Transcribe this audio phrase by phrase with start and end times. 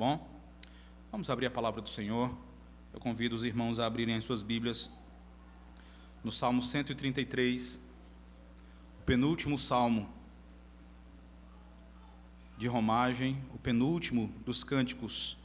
[0.00, 0.26] bom?
[1.12, 2.34] Vamos abrir a palavra do Senhor.
[2.90, 4.90] Eu convido os irmãos a abrirem as suas Bíblias
[6.24, 7.78] no Salmo 133,
[8.98, 10.08] o penúltimo salmo
[12.56, 15.36] de romagem, o penúltimo dos cânticos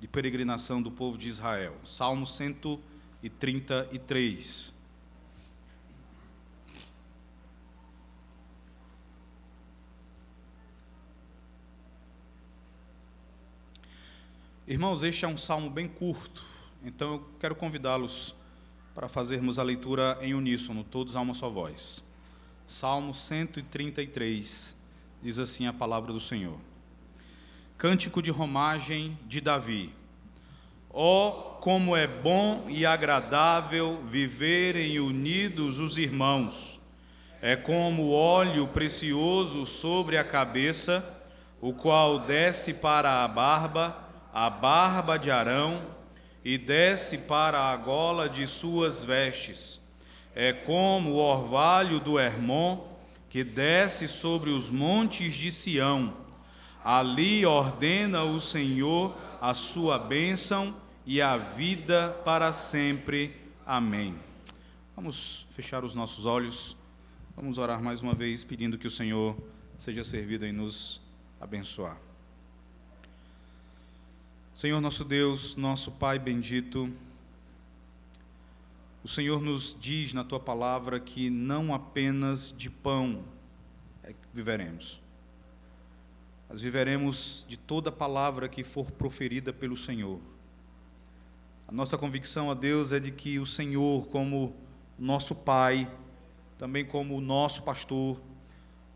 [0.00, 1.76] de peregrinação do povo de Israel.
[1.84, 4.71] Salmo 133.
[14.64, 16.44] Irmãos, este é um salmo bem curto,
[16.84, 18.32] então eu quero convidá-los
[18.94, 22.04] para fazermos a leitura em uníssono, todos a uma só voz.
[22.64, 24.76] Salmo 133,
[25.20, 26.56] diz assim a palavra do Senhor.
[27.76, 29.92] Cântico de romagem de Davi.
[30.90, 36.78] Ó, oh, como é bom e agradável viverem unidos os irmãos.
[37.40, 41.04] É como óleo precioso sobre a cabeça,
[41.60, 44.01] o qual desce para a barba
[44.32, 45.82] a barba de Arão
[46.44, 49.80] e desce para a gola de suas vestes.
[50.34, 52.92] É como o orvalho do Hermon
[53.28, 56.16] que desce sobre os montes de Sião.
[56.84, 60.74] Ali ordena o Senhor a sua bênção
[61.04, 63.36] e a vida para sempre.
[63.66, 64.14] Amém.
[64.96, 66.76] Vamos fechar os nossos olhos.
[67.36, 69.36] Vamos orar mais uma vez pedindo que o Senhor
[69.78, 71.00] seja servido em nos
[71.40, 72.11] abençoar.
[74.54, 76.92] Senhor nosso Deus, nosso Pai bendito,
[79.02, 83.24] o Senhor nos diz na tua palavra que não apenas de pão
[84.02, 85.00] é viveremos,
[86.50, 90.20] mas viveremos de toda palavra que for proferida pelo Senhor.
[91.66, 94.54] A nossa convicção a Deus é de que o Senhor, como
[94.98, 95.90] nosso Pai,
[96.58, 98.20] também como nosso pastor,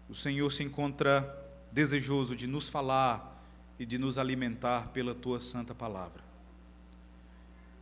[0.06, 1.34] o Senhor se encontra
[1.72, 3.35] desejoso de nos falar
[3.78, 6.24] e de nos alimentar pela tua santa palavra.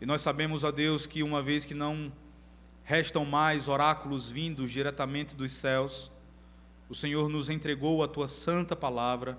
[0.00, 2.12] E nós sabemos, ó Deus, que uma vez que não
[2.82, 6.10] restam mais oráculos vindos diretamente dos céus,
[6.88, 9.38] o Senhor nos entregou a tua santa palavra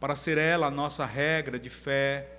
[0.00, 2.38] para ser ela a nossa regra de fé,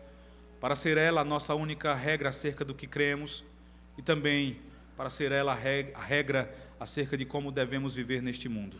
[0.60, 3.44] para ser ela a nossa única regra acerca do que cremos
[3.98, 4.60] e também
[4.96, 8.78] para ser ela a regra acerca de como devemos viver neste mundo.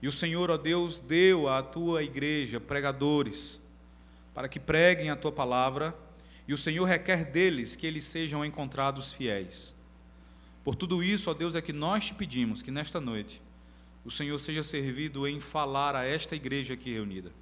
[0.00, 3.60] E o Senhor, ó Deus, deu à tua igreja pregadores,
[4.34, 5.96] para que preguem a tua palavra,
[6.46, 9.74] e o Senhor requer deles que eles sejam encontrados fiéis.
[10.64, 13.42] Por tudo isso, ó Deus, é que nós te pedimos que nesta noite
[14.04, 17.32] o Senhor seja servido em falar a esta igreja aqui reunida.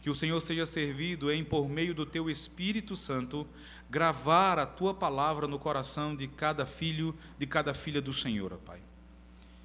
[0.00, 3.46] Que o Senhor seja servido em, por meio do teu Espírito Santo,
[3.88, 8.56] gravar a tua palavra no coração de cada filho, de cada filha do Senhor, ó
[8.56, 8.80] Pai.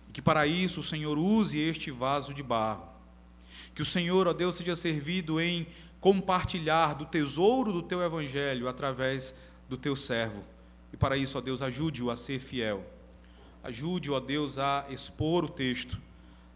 [0.08, 2.88] E que para isso o Senhor use este vaso de barro.
[3.74, 5.68] Que o Senhor, ó Deus, seja servido em
[6.00, 9.36] compartilhar do tesouro do teu evangelho através
[9.68, 10.44] do teu servo.
[10.94, 12.86] E para isso, ó Deus, ajude-o a ser fiel.
[13.64, 16.00] Ajude-o, ó Deus, a expor o texto,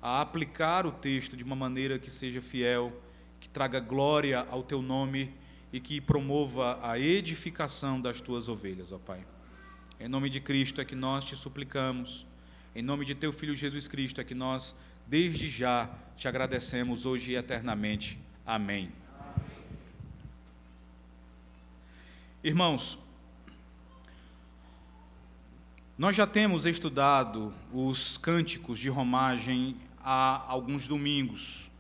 [0.01, 2.93] a aplicar o texto de uma maneira que seja fiel,
[3.39, 5.33] que traga glória ao teu nome
[5.71, 9.25] e que promova a edificação das tuas ovelhas, ó Pai.
[9.99, 12.25] Em nome de Cristo é que nós te suplicamos.
[12.75, 14.75] Em nome de teu filho Jesus Cristo é que nós
[15.05, 18.19] desde já te agradecemos hoje e eternamente.
[18.45, 19.03] Amém.
[22.43, 22.97] Irmãos,
[25.97, 31.71] nós já temos estudado os cânticos de romagem há alguns domingos.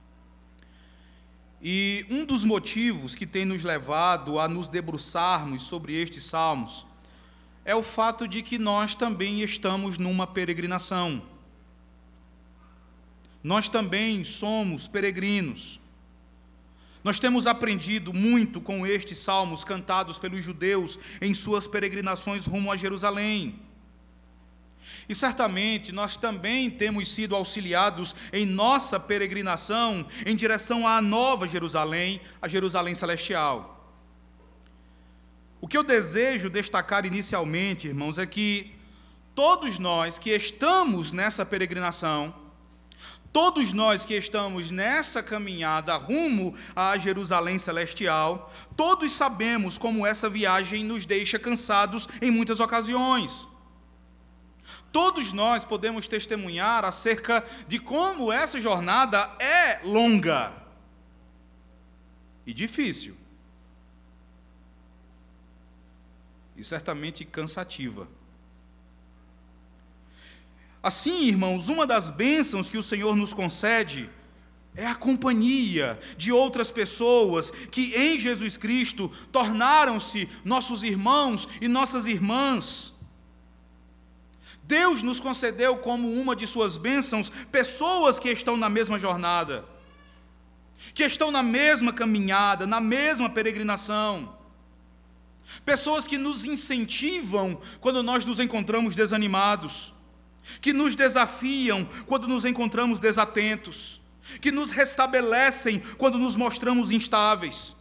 [1.61, 6.85] E um dos motivos que tem nos levado a nos debruçarmos sobre estes salmos
[7.65, 11.21] é o fato de que nós também estamos numa peregrinação.
[13.43, 15.82] Nós também somos peregrinos.
[17.03, 22.77] Nós temos aprendido muito com estes salmos cantados pelos judeus em suas peregrinações rumo a
[22.77, 23.59] Jerusalém.
[25.07, 32.21] E certamente nós também temos sido auxiliados em nossa peregrinação em direção à nova Jerusalém,
[32.41, 33.73] a Jerusalém celestial.
[35.59, 38.73] O que eu desejo destacar inicialmente, irmãos, é que
[39.35, 42.33] todos nós que estamos nessa peregrinação,
[43.33, 50.83] Todos nós que estamos nessa caminhada rumo à Jerusalém celestial, todos sabemos como essa viagem
[50.83, 53.47] nos deixa cansados em muitas ocasiões.
[54.91, 60.53] Todos nós podemos testemunhar acerca de como essa jornada é longa
[62.45, 63.17] e difícil.
[66.55, 68.07] E certamente cansativa.
[70.83, 74.09] Assim, irmãos, uma das bênçãos que o Senhor nos concede
[74.75, 82.05] é a companhia de outras pessoas que em Jesus Cristo tornaram-se nossos irmãos e nossas
[82.05, 82.91] irmãs.
[84.63, 89.63] Deus nos concedeu como uma de suas bênçãos pessoas que estão na mesma jornada,
[90.93, 94.37] que estão na mesma caminhada, na mesma peregrinação.
[95.63, 99.93] Pessoas que nos incentivam quando nós nos encontramos desanimados,
[100.61, 104.03] que nos desafiam quando nos encontramos desatentos
[104.41, 107.75] que nos restabelecem quando nos mostramos instáveis.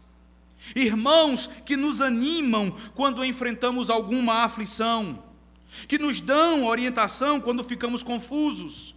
[0.77, 5.23] Irmãos que nos animam quando enfrentamos alguma aflição,
[5.89, 8.95] que nos dão orientação quando ficamos confusos.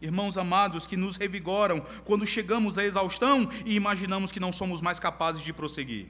[0.00, 4.98] Irmãos amados que nos revigoram quando chegamos à exaustão e imaginamos que não somos mais
[4.98, 6.06] capazes de prosseguir.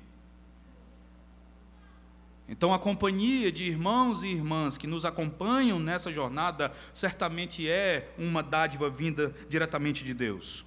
[2.51, 8.43] Então, a companhia de irmãos e irmãs que nos acompanham nessa jornada certamente é uma
[8.43, 10.67] dádiva vinda diretamente de Deus.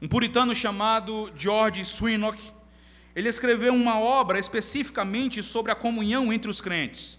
[0.00, 2.42] Um puritano chamado George Swinock,
[3.14, 7.18] ele escreveu uma obra especificamente sobre a comunhão entre os crentes.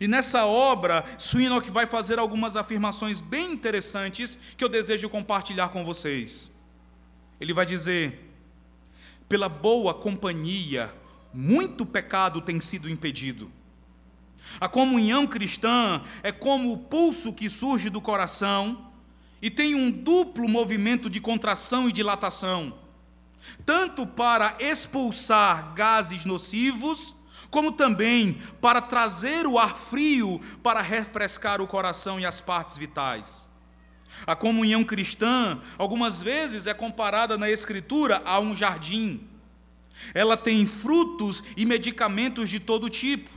[0.00, 5.84] E nessa obra, Swinock vai fazer algumas afirmações bem interessantes que eu desejo compartilhar com
[5.84, 6.50] vocês.
[7.40, 8.28] Ele vai dizer:
[9.28, 10.92] pela boa companhia
[11.32, 13.50] muito pecado tem sido impedido.
[14.60, 18.90] A comunhão cristã é como o pulso que surge do coração
[19.40, 22.78] e tem um duplo movimento de contração e dilatação,
[23.64, 27.14] tanto para expulsar gases nocivos,
[27.50, 33.48] como também para trazer o ar frio para refrescar o coração e as partes vitais.
[34.26, 39.28] A comunhão cristã, algumas vezes, é comparada na Escritura a um jardim
[40.14, 43.30] ela tem frutos e medicamentos de todo tipo.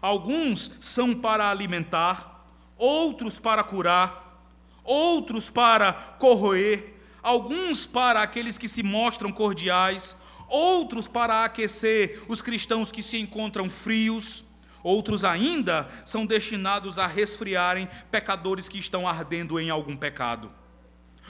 [0.00, 2.46] Alguns são para alimentar,
[2.76, 4.42] outros para curar,
[4.84, 10.16] outros para corroer, alguns para aqueles que se mostram cordiais,
[10.48, 14.44] outros para aquecer os cristãos que se encontram frios,
[14.82, 20.52] outros ainda são destinados a resfriarem pecadores que estão ardendo em algum pecado.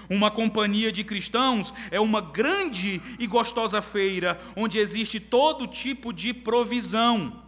[0.09, 6.33] Uma companhia de cristãos é uma grande e gostosa feira onde existe todo tipo de
[6.33, 7.43] provisão,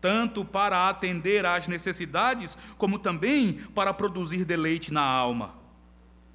[0.00, 5.54] tanto para atender às necessidades, como também para produzir deleite na alma.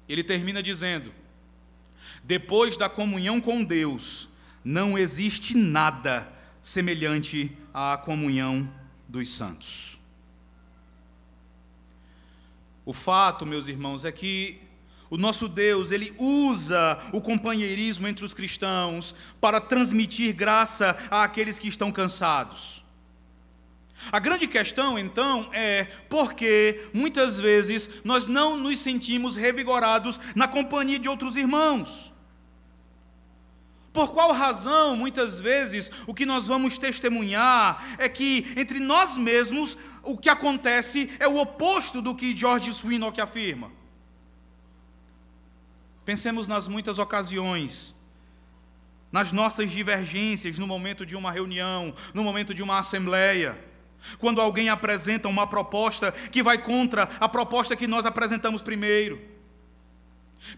[0.08, 1.12] Ele termina dizendo:
[2.24, 4.28] depois da comunhão com Deus,
[4.64, 6.30] não existe nada
[6.60, 8.70] semelhante à comunhão
[9.08, 9.98] dos santos.
[12.84, 14.60] O fato, meus irmãos, é que
[15.10, 21.68] o nosso Deus, ele usa o companheirismo entre os cristãos para transmitir graça àqueles que
[21.68, 22.84] estão cansados.
[24.12, 30.98] A grande questão, então, é porque muitas vezes nós não nos sentimos revigorados na companhia
[30.98, 32.12] de outros irmãos.
[33.92, 39.76] Por qual razão, muitas vezes, o que nós vamos testemunhar é que entre nós mesmos
[40.04, 43.77] o que acontece é o oposto do que George Swinock afirma.
[46.08, 47.94] Pensemos nas muitas ocasiões,
[49.12, 53.62] nas nossas divergências no momento de uma reunião, no momento de uma assembleia.
[54.18, 59.20] Quando alguém apresenta uma proposta que vai contra a proposta que nós apresentamos primeiro.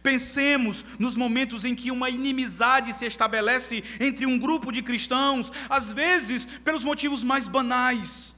[0.01, 5.93] Pensemos nos momentos em que uma inimizade se estabelece entre um grupo de cristãos, às
[5.93, 8.37] vezes pelos motivos mais banais.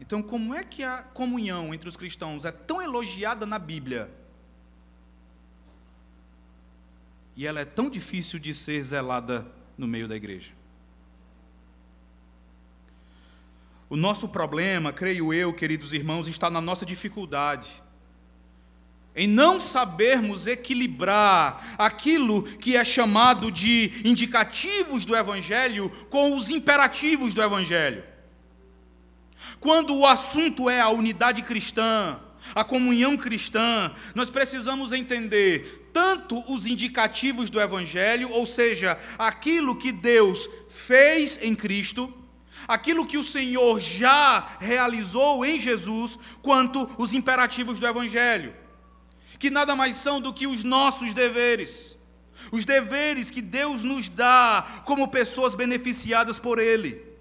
[0.00, 4.21] Então, como é que a comunhão entre os cristãos é tão elogiada na Bíblia?
[7.36, 9.46] E ela é tão difícil de ser zelada
[9.76, 10.50] no meio da igreja.
[13.88, 17.82] O nosso problema, creio eu, queridos irmãos, está na nossa dificuldade
[19.14, 27.34] em não sabermos equilibrar aquilo que é chamado de indicativos do Evangelho com os imperativos
[27.34, 28.02] do Evangelho.
[29.60, 32.18] Quando o assunto é a unidade cristã,
[32.54, 39.92] a comunhão cristã, nós precisamos entender tanto os indicativos do Evangelho, ou seja, aquilo que
[39.92, 42.12] Deus fez em Cristo,
[42.66, 48.54] aquilo que o Senhor já realizou em Jesus, quanto os imperativos do Evangelho,
[49.38, 51.96] que nada mais são do que os nossos deveres,
[52.50, 57.11] os deveres que Deus nos dá como pessoas beneficiadas por Ele.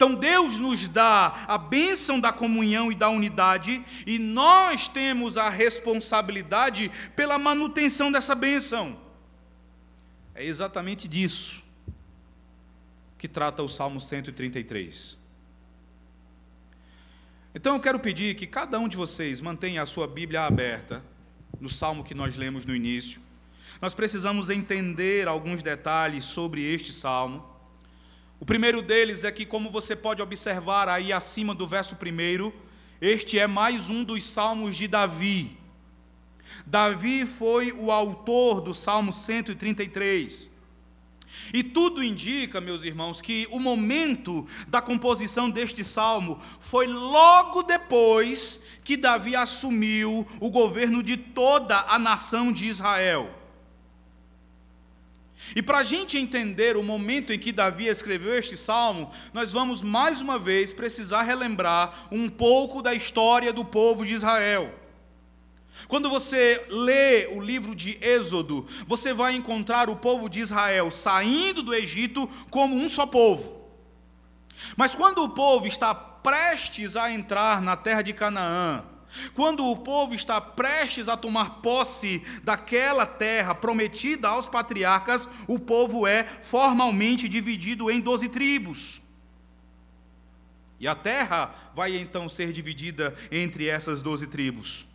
[0.00, 5.50] Então Deus nos dá a bênção da comunhão e da unidade, e nós temos a
[5.50, 8.98] responsabilidade pela manutenção dessa bênção.
[10.34, 11.62] É exatamente disso
[13.18, 15.18] que trata o Salmo 133.
[17.54, 21.04] Então eu quero pedir que cada um de vocês mantenha a sua Bíblia aberta
[21.60, 23.20] no salmo que nós lemos no início.
[23.82, 27.59] Nós precisamos entender alguns detalhes sobre este salmo.
[28.40, 32.54] O primeiro deles é que, como você pode observar aí acima do verso primeiro,
[32.98, 35.58] este é mais um dos salmos de Davi.
[36.64, 40.50] Davi foi o autor do Salmo 133.
[41.52, 48.58] E tudo indica, meus irmãos, que o momento da composição deste salmo foi logo depois
[48.82, 53.39] que Davi assumiu o governo de toda a nação de Israel.
[55.54, 59.82] E para a gente entender o momento em que Davi escreveu este salmo, nós vamos
[59.82, 64.72] mais uma vez precisar relembrar um pouco da história do povo de Israel.
[65.88, 71.62] Quando você lê o livro de Êxodo, você vai encontrar o povo de Israel saindo
[71.62, 73.60] do Egito como um só povo.
[74.76, 78.84] Mas quando o povo está prestes a entrar na terra de Canaã,
[79.34, 86.06] quando o povo está prestes a tomar posse daquela terra prometida aos patriarcas, o povo
[86.06, 89.02] é formalmente dividido em doze tribos.
[90.78, 94.86] E a terra vai então ser dividida entre essas doze tribos.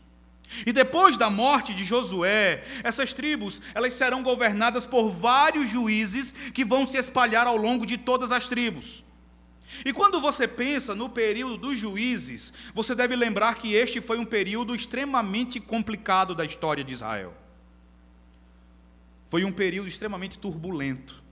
[0.65, 6.65] E depois da morte de Josué, essas tribos, elas serão governadas por vários juízes que
[6.65, 9.03] vão se espalhar ao longo de todas as tribos.
[9.83, 14.25] E quando você pensa no período dos juízes, você deve lembrar que este foi um
[14.25, 17.33] período extremamente complicado da história de Israel.
[19.29, 21.23] Foi um período extremamente turbulento.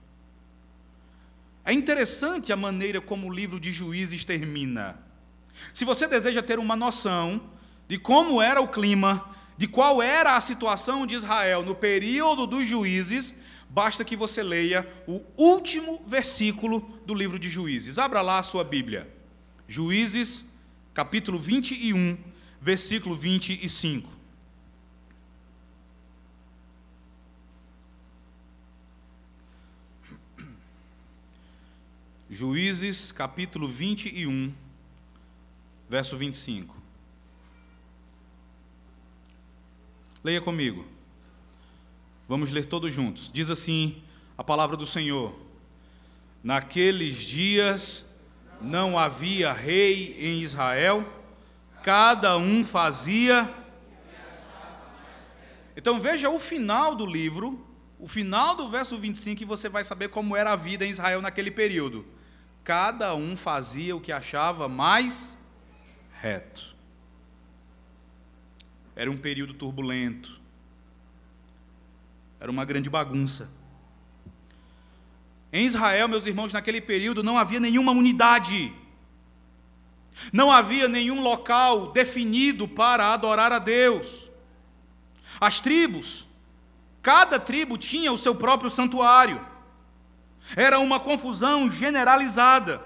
[1.64, 4.98] É interessante a maneira como o livro de juízes termina.
[5.72, 7.40] Se você deseja ter uma noção
[7.88, 12.66] de como era o clima, de qual era a situação de Israel no período dos
[12.66, 13.34] juízes,
[13.74, 17.98] basta que você leia o último versículo do livro de Juízes.
[17.98, 19.12] Abra lá a sua Bíblia.
[19.66, 20.46] Juízes,
[20.94, 22.16] capítulo 21,
[22.60, 24.08] versículo 25.
[32.30, 34.54] Juízes, capítulo 21,
[35.88, 36.80] verso 25.
[40.22, 40.93] Leia comigo.
[42.28, 43.30] Vamos ler todos juntos.
[43.32, 44.02] Diz assim
[44.36, 45.38] a palavra do Senhor:
[46.42, 48.14] Naqueles dias
[48.60, 51.06] não havia rei em Israel,
[51.82, 53.52] cada um fazia.
[55.76, 57.66] Então veja o final do livro,
[57.98, 61.20] o final do verso 25, e você vai saber como era a vida em Israel
[61.20, 62.06] naquele período.
[62.62, 65.36] Cada um fazia o que achava mais
[66.20, 66.74] reto.
[68.96, 70.40] Era um período turbulento.
[72.44, 73.50] Era uma grande bagunça.
[75.50, 78.70] Em Israel, meus irmãos, naquele período não havia nenhuma unidade.
[80.30, 84.30] Não havia nenhum local definido para adorar a Deus.
[85.40, 86.26] As tribos,
[87.00, 89.40] cada tribo tinha o seu próprio santuário.
[90.54, 92.84] Era uma confusão generalizada.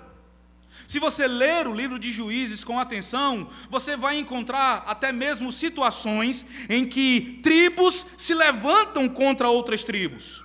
[0.89, 6.47] Se você ler o livro de Juízes com atenção, você vai encontrar até mesmo situações
[6.67, 10.43] em que tribos se levantam contra outras tribos.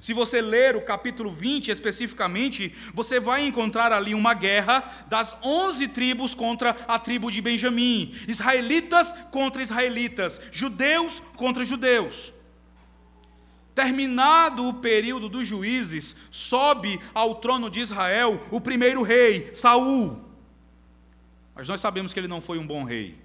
[0.00, 5.86] Se você ler o capítulo 20 especificamente, você vai encontrar ali uma guerra das 11
[5.86, 12.32] tribos contra a tribo de Benjamim, israelitas contra israelitas, judeus contra judeus.
[13.78, 20.20] Terminado o período dos juízes, sobe ao trono de Israel o primeiro rei, Saul.
[21.54, 23.16] Mas nós sabemos que ele não foi um bom rei.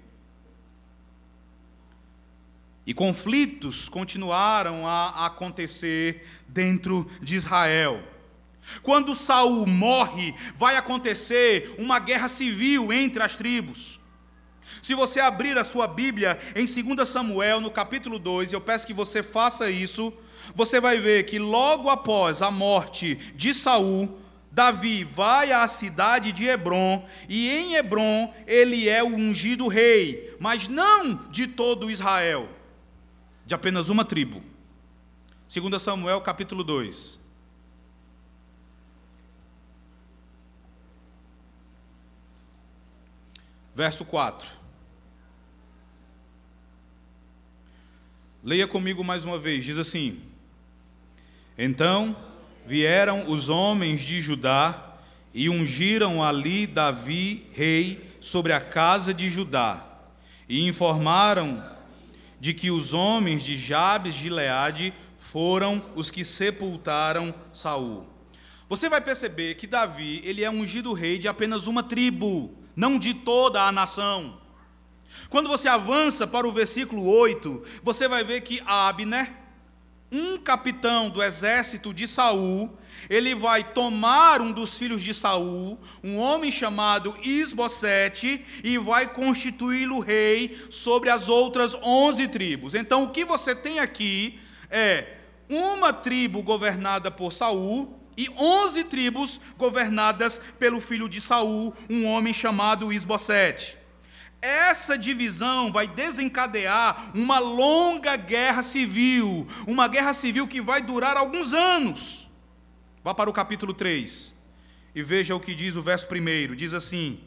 [2.86, 8.00] E conflitos continuaram a acontecer dentro de Israel.
[8.80, 13.98] Quando Saul morre, vai acontecer uma guerra civil entre as tribos.
[14.80, 18.94] Se você abrir a sua Bíblia em 2 Samuel, no capítulo 2, eu peço que
[18.94, 20.12] você faça isso,
[20.54, 24.20] você vai ver que logo após a morte de Saul,
[24.54, 30.68] Davi vai à cidade de Hebron, e em Hebron ele é o ungido rei, mas
[30.68, 32.48] não de todo Israel,
[33.44, 34.42] de apenas uma tribo.
[35.52, 37.20] 2 Samuel capítulo 2.
[43.74, 44.48] Verso 4.
[48.44, 50.22] Leia comigo mais uma vez, diz assim:
[51.56, 52.16] então
[52.66, 54.96] vieram os homens de Judá
[55.32, 59.84] e ungiram ali Davi, rei, sobre a casa de Judá,
[60.48, 61.62] e informaram
[62.40, 68.06] de que os homens de Jabes de Leade foram os que sepultaram Saul.
[68.68, 73.14] Você vai perceber que Davi, ele é ungido rei de apenas uma tribo, não de
[73.14, 74.38] toda a nação.
[75.28, 79.30] Quando você avança para o versículo 8, você vai ver que Abner,
[80.14, 82.70] um capitão do exército de Saul,
[83.10, 89.98] ele vai tomar um dos filhos de Saul, um homem chamado Isbosete, e vai constituí-lo
[89.98, 92.74] rei sobre as outras onze tribos.
[92.74, 94.38] Então, o que você tem aqui
[94.70, 95.16] é
[95.48, 102.32] uma tribo governada por Saul e onze tribos governadas pelo filho de Saul, um homem
[102.32, 103.83] chamado Isbosete.
[104.44, 111.54] Essa divisão vai desencadear uma longa guerra civil, uma guerra civil que vai durar alguns
[111.54, 112.28] anos.
[113.02, 114.34] Vá para o capítulo 3
[114.94, 116.54] e veja o que diz o verso 1.
[116.56, 117.20] Diz assim: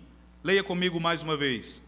[0.44, 1.82] leia comigo mais uma vez.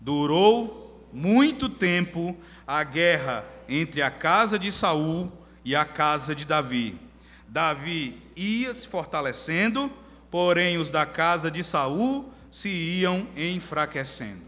[0.00, 5.30] Durou muito tempo a guerra entre a casa de Saul
[5.64, 6.98] e a casa de Davi.
[7.46, 9.88] Davi ia se fortalecendo,
[10.32, 14.42] porém os da casa de Saul se iam enfraquecendo.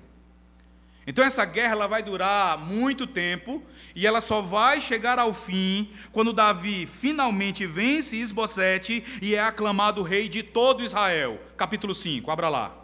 [1.07, 3.63] Então essa guerra ela vai durar muito tempo
[3.95, 10.03] e ela só vai chegar ao fim quando Davi finalmente vence Isbosete e é aclamado
[10.03, 11.41] rei de todo Israel.
[11.57, 12.75] Capítulo 5, abra lá.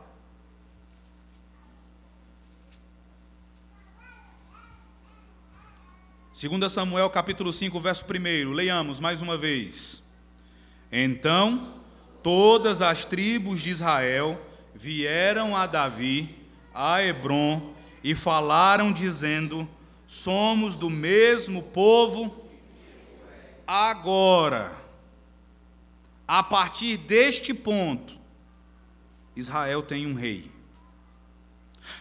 [6.33, 10.03] Segunda Samuel capítulo 5, verso 1, leiamos mais uma vez.
[10.91, 11.75] Então,
[12.23, 14.41] todas as tribos de Israel
[14.81, 16.35] vieram a Davi,
[16.75, 19.69] a Hebron, e falaram, dizendo:
[20.07, 22.49] Somos do mesmo povo.
[23.67, 24.73] Agora,
[26.27, 28.19] a partir deste ponto,
[29.37, 30.51] Israel tem um rei.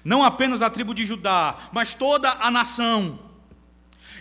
[0.03, 3.19] Não apenas a tribo de Judá, mas toda a nação.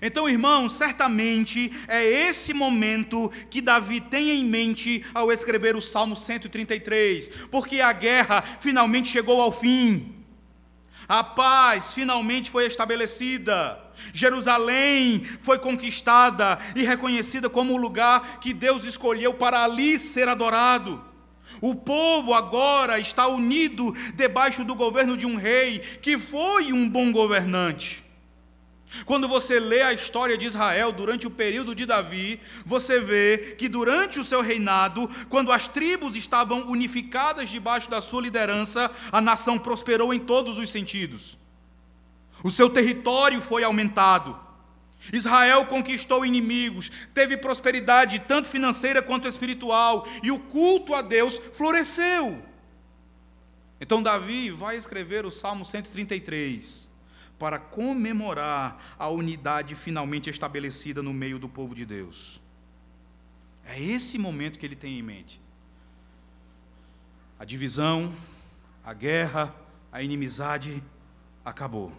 [0.01, 6.15] Então, irmãos, certamente é esse momento que Davi tem em mente ao escrever o Salmo
[6.15, 10.15] 133, porque a guerra finalmente chegou ao fim.
[11.09, 13.83] A paz finalmente foi estabelecida.
[14.13, 21.03] Jerusalém foi conquistada e reconhecida como o lugar que Deus escolheu para ali ser adorado.
[21.61, 27.11] O povo agora está unido debaixo do governo de um rei que foi um bom
[27.11, 28.05] governante.
[29.05, 33.69] Quando você lê a história de Israel durante o período de Davi, você vê que
[33.69, 39.59] durante o seu reinado, quando as tribos estavam unificadas debaixo da sua liderança, a nação
[39.59, 41.37] prosperou em todos os sentidos.
[42.43, 44.39] O seu território foi aumentado.
[45.13, 52.43] Israel conquistou inimigos, teve prosperidade tanto financeira quanto espiritual, e o culto a Deus floresceu.
[53.81, 56.88] Então Davi vai escrever o Salmo 133
[57.39, 62.41] para comemorar a unidade finalmente estabelecida no meio do povo de Deus.
[63.65, 65.41] É esse momento que ele tem em mente.
[67.39, 68.13] A divisão,
[68.85, 69.55] a guerra,
[69.93, 70.83] a inimizade
[71.45, 71.93] acabou.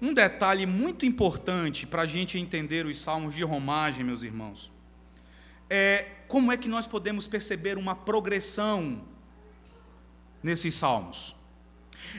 [0.00, 4.70] Um detalhe muito importante para a gente entender os salmos de romagem, meus irmãos,
[5.70, 9.02] é como é que nós podemos perceber uma progressão
[10.42, 11.36] nesses salmos.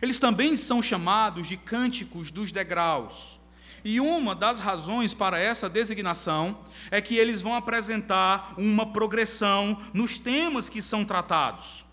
[0.02, 3.40] Eles também são chamados de cânticos dos degraus.
[3.86, 6.58] E uma das razões para essa designação
[6.90, 11.86] é que eles vão apresentar uma progressão nos temas que são tratados.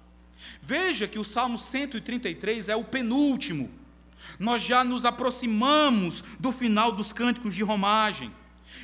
[0.63, 3.71] Veja que o Salmo 133 é o penúltimo.
[4.39, 8.33] Nós já nos aproximamos do final dos cânticos de romagem.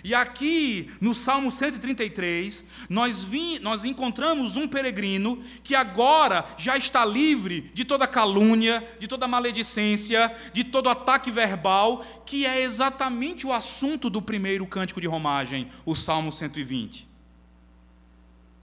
[0.03, 3.27] E aqui, no Salmo 133, nós,
[3.61, 10.35] nós encontramos um peregrino que agora já está livre de toda calúnia, de toda maledicência,
[10.53, 15.95] de todo ataque verbal, que é exatamente o assunto do primeiro cântico de romagem, o
[15.95, 17.09] Salmo 120.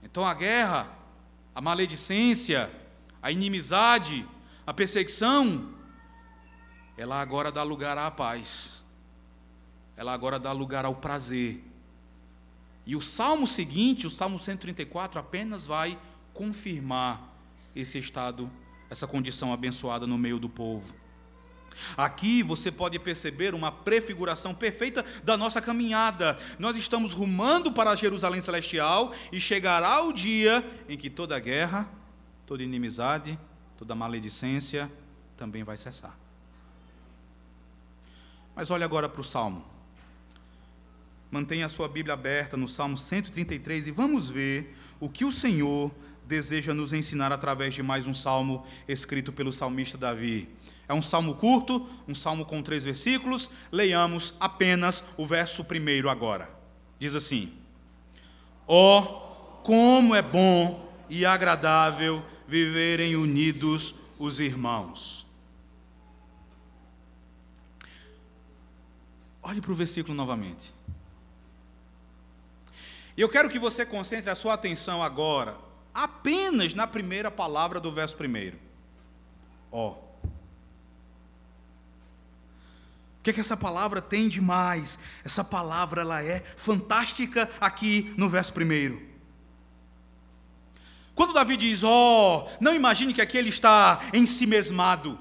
[0.02, 0.88] Então a guerra,
[1.54, 2.70] a maledicência,
[3.22, 4.26] a inimizade,
[4.66, 5.74] a perseguição,
[6.96, 8.73] ela agora dá lugar à paz
[9.96, 11.62] ela agora dá lugar ao prazer.
[12.86, 15.98] E o salmo seguinte, o salmo 134, apenas vai
[16.32, 17.34] confirmar
[17.74, 18.50] esse estado,
[18.90, 20.94] essa condição abençoada no meio do povo.
[21.96, 26.38] Aqui você pode perceber uma prefiguração perfeita da nossa caminhada.
[26.58, 31.88] Nós estamos rumando para Jerusalém celestial e chegará o dia em que toda guerra,
[32.46, 33.38] toda inimizade,
[33.76, 34.90] toda maledicência
[35.36, 36.16] também vai cessar.
[38.54, 39.73] Mas olhe agora para o salmo.
[41.34, 45.90] Mantenha a sua Bíblia aberta no Salmo 133 e vamos ver o que o Senhor
[46.24, 50.48] deseja nos ensinar através de mais um salmo escrito pelo salmista Davi.
[50.86, 53.50] É um salmo curto, um salmo com três versículos.
[53.72, 56.48] Leiamos apenas o verso primeiro agora.
[57.00, 57.52] Diz assim:
[58.68, 65.26] Ó, oh, como é bom e agradável viverem unidos os irmãos.
[69.42, 70.72] Olhe para o versículo novamente.
[73.16, 75.56] E eu quero que você concentre a sua atenção agora
[75.94, 78.58] apenas na primeira palavra do verso primeiro.
[79.70, 79.90] Ó.
[79.90, 80.04] Oh.
[83.18, 84.98] O que, é que essa palavra tem de mais?
[85.24, 89.00] Essa palavra ela é fantástica aqui no verso primeiro.
[91.14, 91.88] Quando Davi diz, ó,
[92.38, 95.18] oh, não imagine que aqui ele está em si mesmado,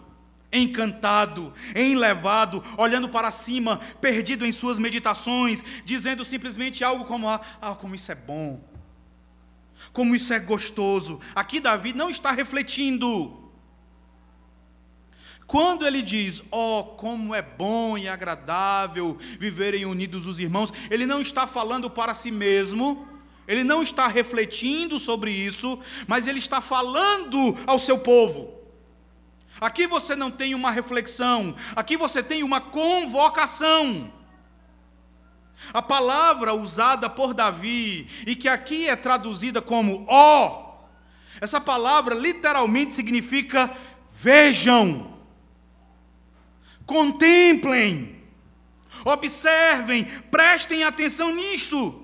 [0.53, 7.39] encantado, enlevado, olhando para cima, perdido em suas meditações, dizendo simplesmente algo como, ah,
[7.81, 8.63] como isso é bom,
[9.91, 11.19] como isso é gostoso.
[11.35, 13.43] Aqui Davi não está refletindo,
[15.45, 21.21] quando ele diz, oh, como é bom e agradável viverem unidos os irmãos, ele não
[21.21, 23.07] está falando para si mesmo,
[23.47, 28.62] ele não está refletindo sobre isso, mas ele está falando ao seu povo.
[29.59, 34.11] Aqui você não tem uma reflexão, aqui você tem uma convocação.
[35.73, 40.73] A palavra usada por Davi, e que aqui é traduzida como ó,
[41.39, 43.71] essa palavra literalmente significa
[44.11, 45.13] vejam
[46.85, 48.21] contemplem,
[49.05, 52.02] observem, prestem atenção nisto.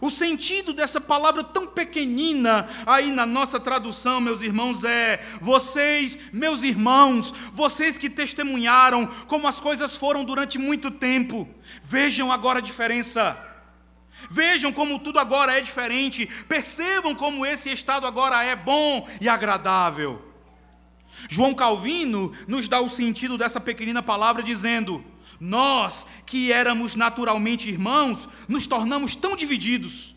[0.00, 6.62] O sentido dessa palavra tão pequenina aí na nossa tradução, meus irmãos, é: vocês, meus
[6.62, 11.48] irmãos, vocês que testemunharam como as coisas foram durante muito tempo,
[11.82, 13.46] vejam agora a diferença.
[14.30, 16.26] Vejam como tudo agora é diferente.
[16.48, 20.30] Percebam como esse estado agora é bom e agradável.
[21.28, 25.04] João Calvino nos dá o sentido dessa pequenina palavra dizendo:
[25.40, 30.14] Nós, que éramos naturalmente irmãos, nos tornamos tão divididos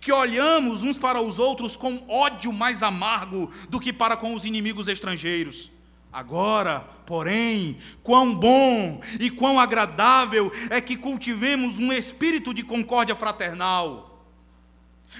[0.00, 4.44] que olhamos uns para os outros com ódio mais amargo do que para com os
[4.44, 5.70] inimigos estrangeiros.
[6.12, 14.12] Agora, porém, quão bom e quão agradável é que cultivemos um espírito de concórdia fraternal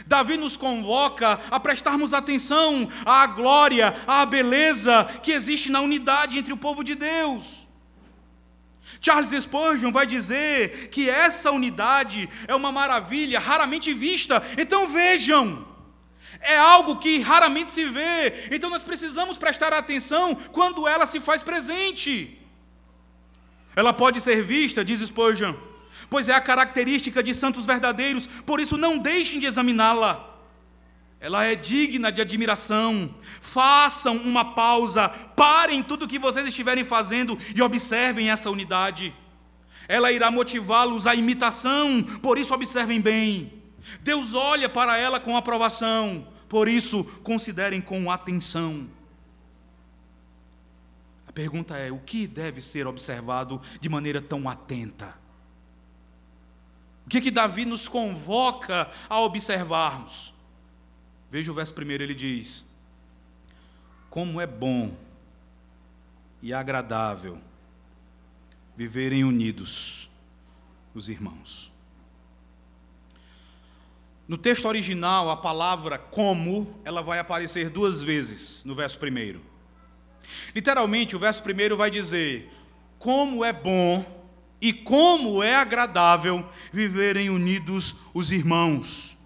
[0.06, 6.52] Davi nos convoca a prestarmos atenção à glória, à beleza que existe na unidade entre
[6.52, 7.61] o povo de Deus.
[9.04, 14.42] Charles Spurgeon vai dizer que essa unidade é uma maravilha raramente vista.
[14.56, 15.66] Então vejam,
[16.40, 18.48] é algo que raramente se vê.
[18.50, 22.38] Então nós precisamos prestar atenção quando ela se faz presente.
[23.74, 25.54] Ela pode ser vista, diz Spurgeon
[26.12, 30.31] pois é a característica de santos verdadeiros, por isso não deixem de examiná-la.
[31.22, 33.14] Ela é digna de admiração.
[33.40, 39.14] Façam uma pausa, parem tudo o que vocês estiverem fazendo e observem essa unidade.
[39.86, 43.52] Ela irá motivá-los à imitação, por isso observem bem.
[44.00, 48.90] Deus olha para ela com aprovação, por isso considerem com atenção.
[51.24, 55.14] A pergunta é: o que deve ser observado de maneira tão atenta?
[57.06, 60.32] O que, que Davi nos convoca a observarmos?
[61.32, 62.62] Veja o verso primeiro, ele diz:
[64.10, 64.94] Como é bom
[66.42, 67.40] e agradável
[68.76, 70.10] viverem unidos
[70.94, 71.72] os irmãos.
[74.28, 79.40] No texto original, a palavra como, ela vai aparecer duas vezes no verso primeiro.
[80.54, 82.52] Literalmente, o verso primeiro vai dizer:
[82.98, 84.04] Como é bom
[84.60, 89.21] e como é agradável viverem unidos os irmãos.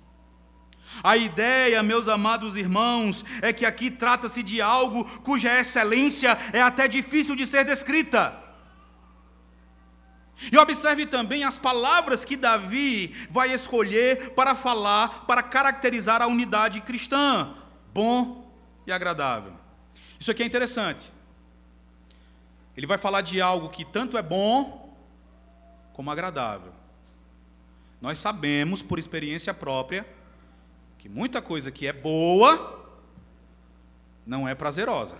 [1.07, 6.89] A ideia, meus amados irmãos, é que aqui trata-se de algo cuja excelência é até
[6.89, 8.37] difícil de ser descrita.
[10.51, 16.81] E observe também as palavras que Davi vai escolher para falar, para caracterizar a unidade
[16.81, 17.55] cristã:
[17.95, 18.53] bom
[18.85, 19.53] e agradável.
[20.19, 21.13] Isso aqui é interessante.
[22.77, 24.93] Ele vai falar de algo que tanto é bom
[25.93, 26.75] como agradável.
[28.01, 30.16] Nós sabemos, por experiência própria,
[30.99, 32.85] que muita coisa que é boa
[34.27, 35.17] não é prazerosa.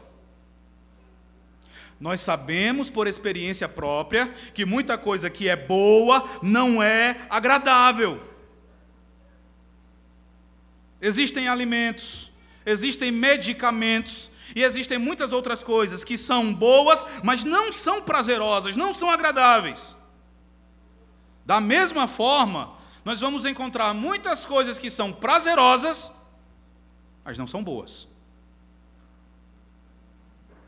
[1.99, 8.21] Nós sabemos por experiência própria que muita coisa que é boa não é agradável.
[11.01, 12.31] Existem alimentos,
[12.65, 18.93] existem medicamentos e existem muitas outras coisas que são boas, mas não são prazerosas, não
[18.93, 19.97] são agradáveis.
[21.45, 22.76] Da mesma forma,
[23.07, 26.13] nós vamos encontrar muitas coisas que são prazerosas,
[27.25, 28.09] mas não são boas.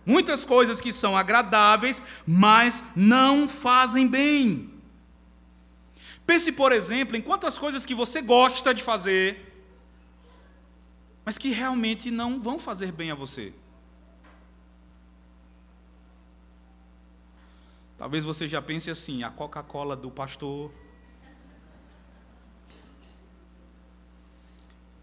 [0.07, 4.73] Muitas coisas que são agradáveis, mas não fazem bem.
[6.25, 9.27] Pense, por exemplo, em quantas coisas que você gosta de fazer,
[11.25, 13.53] mas que realmente não vão fazer bem a você.
[17.99, 20.71] Talvez você já pense assim: a Coca-Cola do pastor.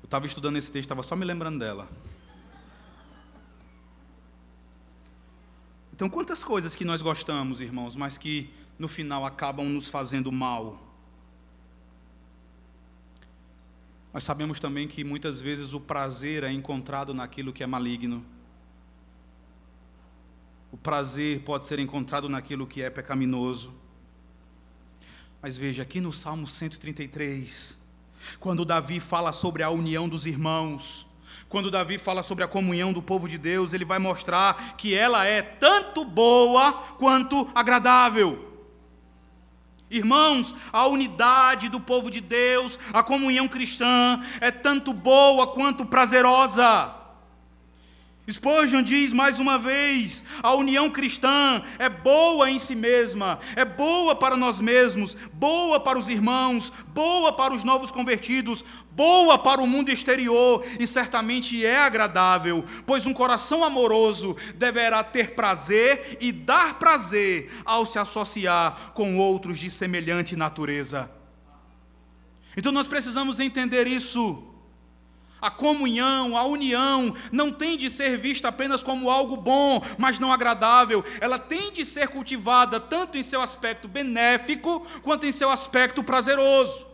[0.05, 1.89] Eu estava estudando esse texto, estava só me lembrando dela.
[5.91, 10.79] Então, quantas coisas que nós gostamos, irmãos, mas que no final acabam nos fazendo mal?
[14.13, 18.23] Nós sabemos também que muitas vezes o prazer é encontrado naquilo que é maligno.
[20.71, 23.73] O prazer pode ser encontrado naquilo que é pecaminoso.
[25.41, 27.84] Mas veja, aqui no Salmo 133,
[28.39, 31.05] quando Davi fala sobre a união dos irmãos,
[31.47, 35.25] quando Davi fala sobre a comunhão do povo de Deus, ele vai mostrar que ela
[35.25, 38.53] é tanto boa quanto agradável.
[39.89, 47.04] Irmãos, a unidade do povo de Deus, a comunhão cristã, é tanto boa quanto prazerosa.
[48.29, 54.15] Spurgeon diz mais uma vez: a união cristã é boa em si mesma, é boa
[54.15, 59.67] para nós mesmos, boa para os irmãos, boa para os novos convertidos, boa para o
[59.67, 66.79] mundo exterior e certamente é agradável, pois um coração amoroso deverá ter prazer e dar
[66.79, 71.11] prazer ao se associar com outros de semelhante natureza.
[72.57, 74.54] Então nós precisamos entender isso.
[75.41, 80.31] A comunhão, a união, não tem de ser vista apenas como algo bom, mas não
[80.31, 81.03] agradável.
[81.21, 86.87] Ela tem de ser cultivada tanto em seu aspecto benéfico, quanto em seu aspecto prazeroso.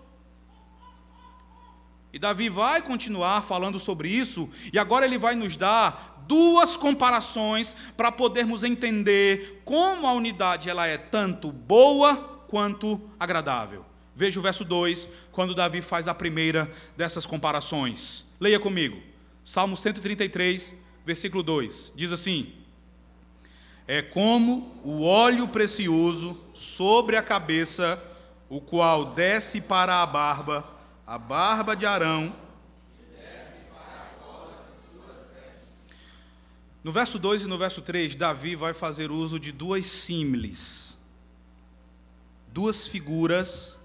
[2.13, 7.75] E Davi vai continuar falando sobre isso, e agora ele vai nos dar duas comparações
[7.95, 12.15] para podermos entender como a unidade ela é tanto boa
[12.49, 13.86] quanto agradável.
[14.15, 18.26] Veja o verso 2, quando Davi faz a primeira dessas comparações.
[18.39, 19.02] Leia comigo.
[19.43, 21.93] Salmo 133, versículo 2.
[21.95, 22.54] Diz assim:
[23.88, 28.02] É como o óleo precioso sobre a cabeça,
[28.50, 30.69] o qual desce para a barba,
[31.08, 32.36] a barba de Arão.
[36.84, 40.97] No verso 2 e no verso 3, Davi vai fazer uso de duas símiles,
[42.52, 43.81] duas figuras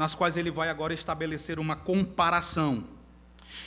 [0.00, 2.84] nas quais ele vai agora estabelecer uma comparação.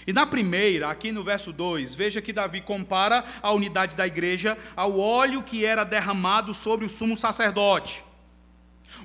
[0.07, 4.57] E na primeira, aqui no verso 2, veja que Davi compara a unidade da igreja
[4.75, 8.03] ao óleo que era derramado sobre o sumo sacerdote.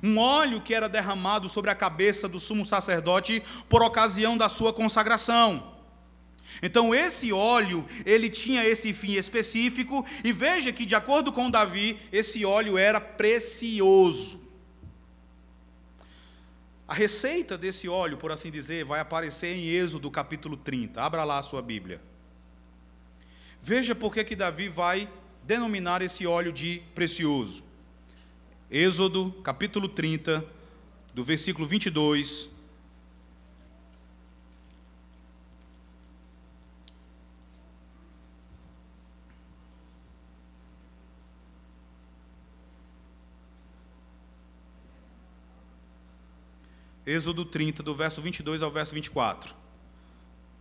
[0.01, 4.73] Um óleo que era derramado sobre a cabeça do sumo sacerdote por ocasião da sua
[4.73, 5.77] consagração.
[6.63, 11.99] Então esse óleo, ele tinha esse fim específico, e veja que de acordo com Davi,
[12.11, 14.48] esse óleo era precioso.
[16.89, 20.99] A receita desse óleo, por assim dizer, vai aparecer em Êxodo capítulo 30.
[20.99, 22.01] Abra lá a sua Bíblia.
[23.61, 25.07] Veja por que, Davi vai
[25.43, 27.63] denominar esse óleo de precioso.
[28.71, 30.43] Êxodo capítulo 30,
[31.13, 32.49] do versículo 22
[47.09, 49.55] Êxodo 30, do verso 22 ao verso 24.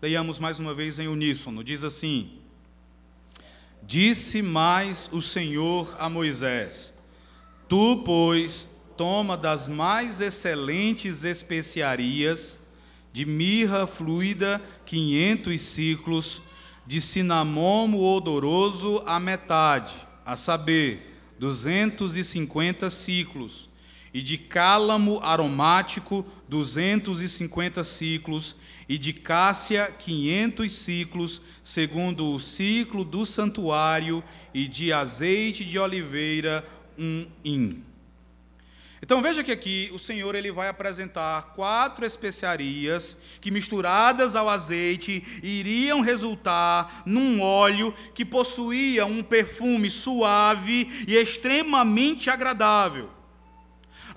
[0.01, 1.63] Leiamos mais uma vez em uníssono.
[1.63, 2.39] Diz assim:
[3.83, 6.95] Disse mais o Senhor a Moisés:
[7.69, 12.59] Tu, pois, toma das mais excelentes especiarias,
[13.13, 16.41] de mirra fluida, quinhentos ciclos,
[16.87, 19.93] de cinamomo odoroso a metade,
[20.25, 23.69] a saber, duzentos e cinquenta ciclos,
[24.15, 28.57] e de cálamo aromático, 250 ciclos,
[28.89, 36.67] e de cássia, 500 ciclos, segundo o ciclo do santuário, e de azeite de oliveira,
[36.99, 37.83] um in.
[39.01, 45.23] Então veja que aqui o Senhor ele vai apresentar quatro especiarias que misturadas ao azeite
[45.43, 53.18] iriam resultar num óleo que possuía um perfume suave e extremamente agradável.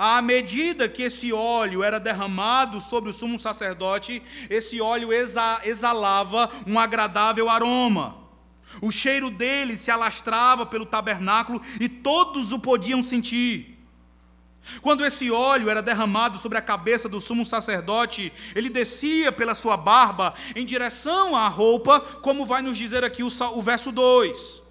[0.03, 6.79] À medida que esse óleo era derramado sobre o sumo sacerdote, esse óleo exalava um
[6.79, 8.17] agradável aroma.
[8.81, 13.77] O cheiro dele se alastrava pelo tabernáculo e todos o podiam sentir.
[14.81, 19.77] Quando esse óleo era derramado sobre a cabeça do sumo sacerdote, ele descia pela sua
[19.77, 24.63] barba em direção à roupa, como vai nos dizer aqui o, verso 2.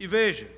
[0.00, 0.50] E veja,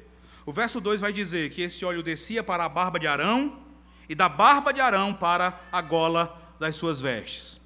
[0.47, 3.66] o verso 2 vai dizer que esse óleo descia para a barba de Arão
[4.09, 7.61] e da barba de Arão para a gola das suas vestes.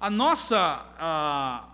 [0.00, 1.68] A nossa a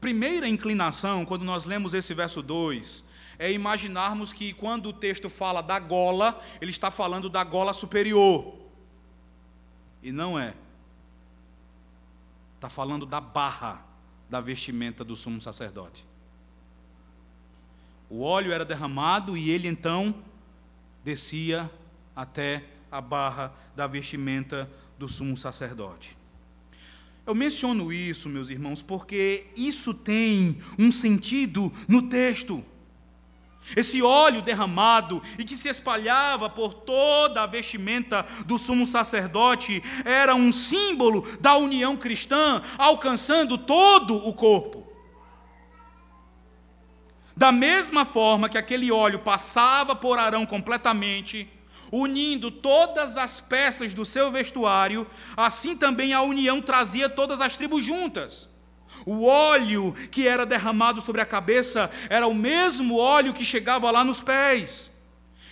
[0.00, 3.04] primeira inclinação, quando nós lemos esse verso 2,
[3.38, 8.56] é imaginarmos que quando o texto fala da gola, ele está falando da gola superior.
[10.02, 10.54] E não é.
[12.56, 13.84] Está falando da barra
[14.28, 16.06] da vestimenta do sumo sacerdote.
[18.10, 20.14] O óleo era derramado e ele então
[21.04, 21.70] descia
[22.14, 26.16] até a barra da vestimenta do sumo sacerdote.
[27.26, 32.64] Eu menciono isso, meus irmãos, porque isso tem um sentido no texto.
[33.76, 40.34] Esse óleo derramado e que se espalhava por toda a vestimenta do sumo sacerdote era
[40.34, 44.86] um símbolo da união cristã, alcançando todo o corpo.
[47.36, 51.48] Da mesma forma que aquele óleo passava por Arão completamente,
[51.92, 57.84] unindo todas as peças do seu vestuário, assim também a união trazia todas as tribos
[57.84, 58.48] juntas.
[59.06, 64.04] O óleo que era derramado sobre a cabeça era o mesmo óleo que chegava lá
[64.04, 64.90] nos pés.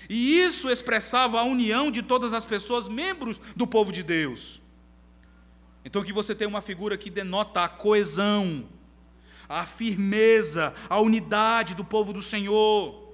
[0.09, 4.61] E isso expressava a união de todas as pessoas, membros do povo de Deus.
[5.85, 8.69] Então, que você tem uma figura que denota a coesão,
[9.49, 13.06] a firmeza, a unidade do povo do Senhor.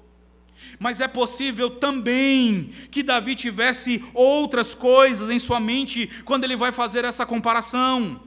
[0.78, 6.72] Mas é possível também que Davi tivesse outras coisas em sua mente quando ele vai
[6.72, 8.20] fazer essa comparação.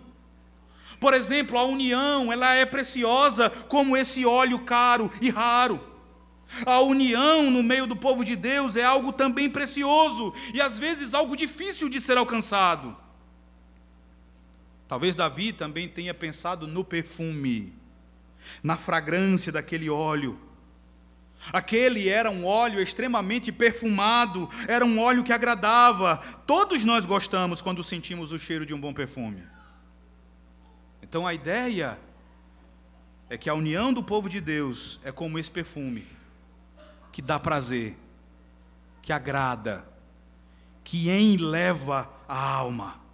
[0.99, 5.95] Por exemplo, a união, ela é preciosa como esse óleo caro e raro.
[6.65, 11.13] A união no meio do povo de Deus é algo também precioso e às vezes
[11.13, 12.95] algo difícil de ser alcançado.
[14.87, 17.73] Talvez Davi também tenha pensado no perfume,
[18.63, 20.39] na fragrância daquele óleo.
[21.53, 26.17] Aquele era um óleo extremamente perfumado, era um óleo que agradava.
[26.45, 29.43] Todos nós gostamos quando sentimos o cheiro de um bom perfume.
[31.01, 31.99] Então a ideia
[33.29, 36.07] é que a união do povo de Deus é como esse perfume,
[37.11, 37.97] que dá prazer,
[39.01, 39.87] que agrada,
[40.83, 43.04] que enleva a alma.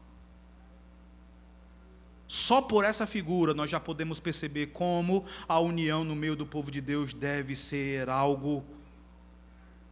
[2.32, 6.72] Só por essa figura nós já podemos perceber como a união no meio do povo
[6.72, 8.64] de Deus deve ser algo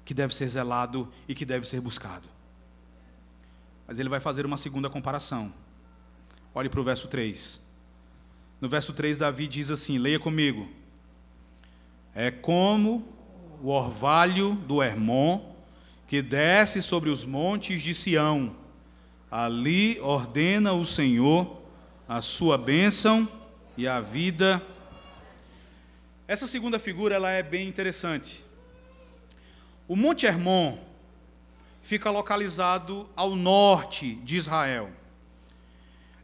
[0.05, 2.29] que deve ser zelado e que deve ser buscado.
[3.85, 5.53] Mas ele vai fazer uma segunda comparação.
[6.55, 7.59] Olhe para o verso 3.
[8.61, 10.69] No verso 3, Davi diz assim: leia comigo.
[12.15, 13.05] É como
[13.61, 15.41] o orvalho do Hermon
[16.07, 18.55] que desce sobre os montes de Sião.
[19.29, 21.58] Ali ordena o Senhor
[22.09, 23.29] a sua bênção
[23.77, 24.59] e a vida.
[26.27, 28.43] Essa segunda figura ela é bem interessante.
[29.87, 30.79] O Monte Hermon
[31.83, 34.89] fica localizado ao norte de Israel.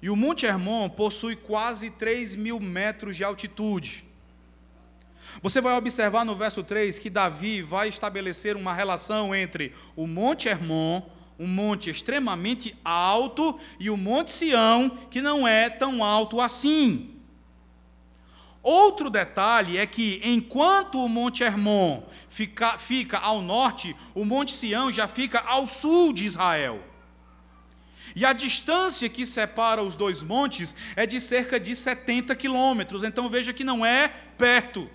[0.01, 4.05] E o Monte Hermon possui quase 3 mil metros de altitude.
[5.39, 10.47] Você vai observar no verso 3 que Davi vai estabelecer uma relação entre o Monte
[10.47, 11.03] Hermon
[11.39, 17.11] um monte extremamente alto e o Monte Sião, que não é tão alto assim.
[18.63, 24.91] Outro detalhe é que, enquanto o Monte Hermon fica, fica ao norte, o Monte Sião
[24.91, 26.81] já fica ao sul de Israel.
[28.15, 33.29] E a distância que separa os dois montes é de cerca de 70 quilômetros, então
[33.29, 34.89] veja que não é perto.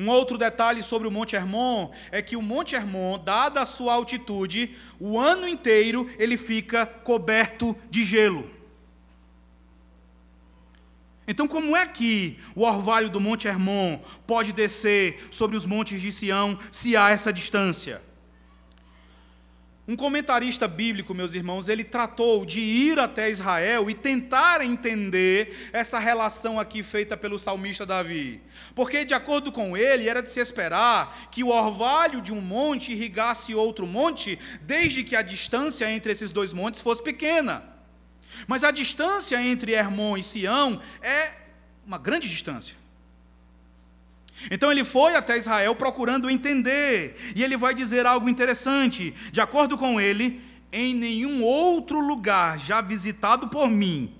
[0.00, 3.92] Um outro detalhe sobre o Monte Hermon é que o Monte Hermon, dada a sua
[3.92, 8.50] altitude, o ano inteiro ele fica coberto de gelo.
[11.28, 16.10] Então, como é que o orvalho do Monte Hermon pode descer sobre os montes de
[16.10, 18.02] Sião se há essa distância?
[19.90, 25.98] Um comentarista bíblico, meus irmãos, ele tratou de ir até Israel e tentar entender essa
[25.98, 28.40] relação aqui feita pelo salmista Davi.
[28.72, 32.92] Porque, de acordo com ele, era de se esperar que o orvalho de um monte
[32.92, 37.64] irrigasse outro monte, desde que a distância entre esses dois montes fosse pequena.
[38.46, 41.32] Mas a distância entre Hermon e Sião é
[41.84, 42.79] uma grande distância.
[44.50, 49.12] Então ele foi até Israel procurando entender, e ele vai dizer algo interessante.
[49.32, 50.40] De acordo com ele,
[50.72, 54.14] em nenhum outro lugar já visitado por mim,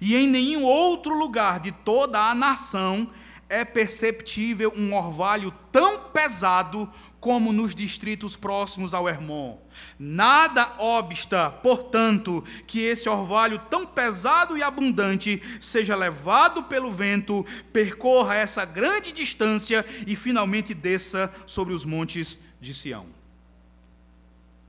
[0.00, 3.08] e em nenhum outro lugar de toda a nação
[3.48, 6.90] é perceptível um orvalho tão pesado
[7.24, 9.56] como nos distritos próximos ao Hermon.
[9.98, 18.34] Nada obsta, portanto, que esse orvalho tão pesado e abundante seja levado pelo vento, percorra
[18.34, 23.06] essa grande distância e finalmente desça sobre os montes de Sião.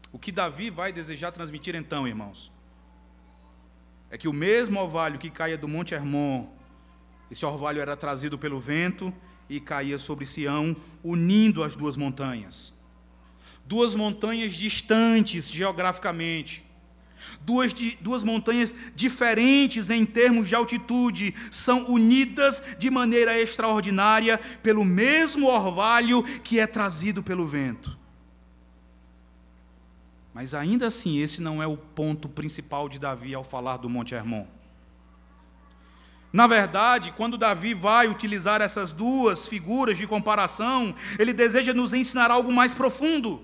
[0.10, 2.54] O que Davi vai desejar transmitir então, irmãos?
[4.10, 6.48] É que o mesmo orvalho que caia do Monte Hermon
[7.30, 9.14] Esse orvalho era trazido pelo vento
[9.50, 12.74] e caía sobre Sião, unindo as duas montanhas.
[13.66, 16.64] Duas montanhas distantes geograficamente,
[17.42, 25.48] duas, duas montanhas diferentes em termos de altitude, são unidas de maneira extraordinária pelo mesmo
[25.48, 27.98] orvalho que é trazido pelo vento.
[30.34, 34.14] Mas ainda assim, esse não é o ponto principal de Davi ao falar do Monte
[34.14, 34.46] Hermon.
[36.36, 42.30] Na verdade, quando Davi vai utilizar essas duas figuras de comparação, ele deseja nos ensinar
[42.30, 43.42] algo mais profundo.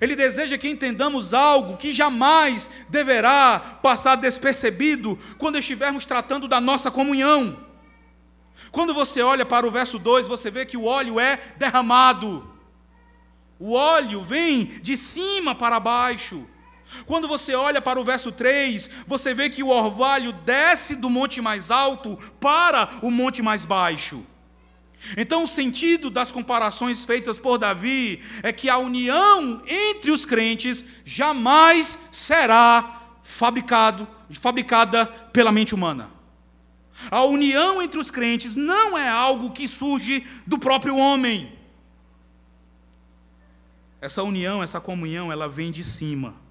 [0.00, 6.90] Ele deseja que entendamos algo que jamais deverá passar despercebido quando estivermos tratando da nossa
[6.90, 7.58] comunhão.
[8.70, 12.50] Quando você olha para o verso 2, você vê que o óleo é derramado.
[13.58, 16.48] O óleo vem de cima para baixo.
[17.06, 21.40] Quando você olha para o verso 3, você vê que o orvalho desce do monte
[21.40, 24.24] mais alto para o monte mais baixo.
[25.16, 30.84] Então, o sentido das comparações feitas por Davi é que a união entre os crentes
[31.04, 36.08] jamais será fabricado, fabricada pela mente humana.
[37.10, 41.52] A união entre os crentes não é algo que surge do próprio homem.
[44.00, 46.42] Essa união, essa comunhão, ela vem de cima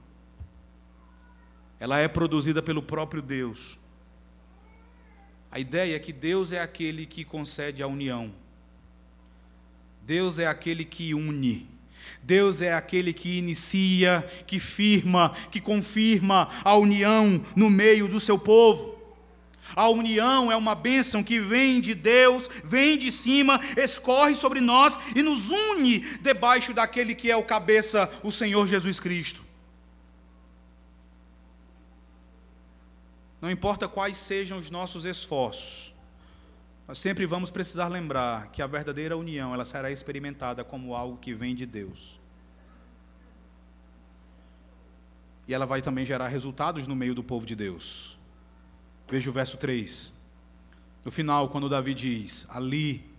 [1.82, 3.80] ela é produzida pelo próprio Deus.
[5.50, 8.32] A ideia é que Deus é aquele que concede a união.
[10.04, 11.68] Deus é aquele que une.
[12.22, 18.38] Deus é aquele que inicia, que firma, que confirma a união no meio do seu
[18.38, 18.96] povo.
[19.76, 25.00] A união é uma bênção que vem de Deus, vem de cima, escorre sobre nós
[25.16, 29.51] e nos une debaixo daquele que é o cabeça, o Senhor Jesus Cristo.
[33.42, 35.92] Não importa quais sejam os nossos esforços,
[36.88, 41.34] nós sempre vamos precisar lembrar que a verdadeira união ela será experimentada como algo que
[41.34, 42.20] vem de Deus.
[45.48, 48.18] E ela vai também gerar resultados no meio do povo de Deus.
[49.10, 50.14] Veja o verso 3.
[51.04, 53.10] No final, quando Davi diz: Ali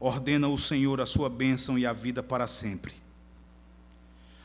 [0.00, 2.94] ordena o Senhor a sua bênção e a vida para sempre.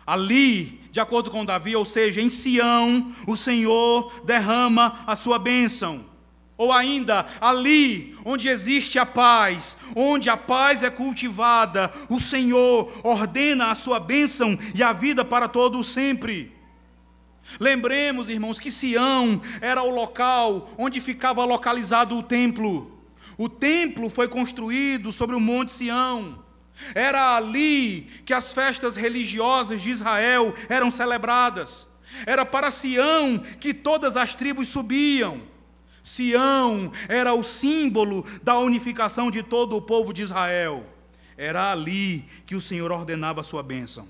[0.06, 6.06] Ali, de acordo com Davi, ou seja, em Sião, o Senhor derrama a sua bênção.
[6.58, 13.72] Ou ainda, ali onde existe a paz, onde a paz é cultivada, o Senhor ordena
[13.72, 16.52] a sua bênção e a vida para todo o sempre.
[17.60, 22.92] Lembremos, irmãos, que Sião era o local onde ficava localizado o templo.
[23.38, 26.43] O templo foi construído sobre o Monte Sião.
[26.96, 31.88] Era ali que as festas religiosas de Israel eram celebradas.
[32.26, 35.42] Era para Sião que todas as tribos subiam.
[36.02, 40.86] Sião era o símbolo da unificação de todo o povo de Israel.
[41.38, 44.08] Era ali que o Senhor ordenava a sua bênção.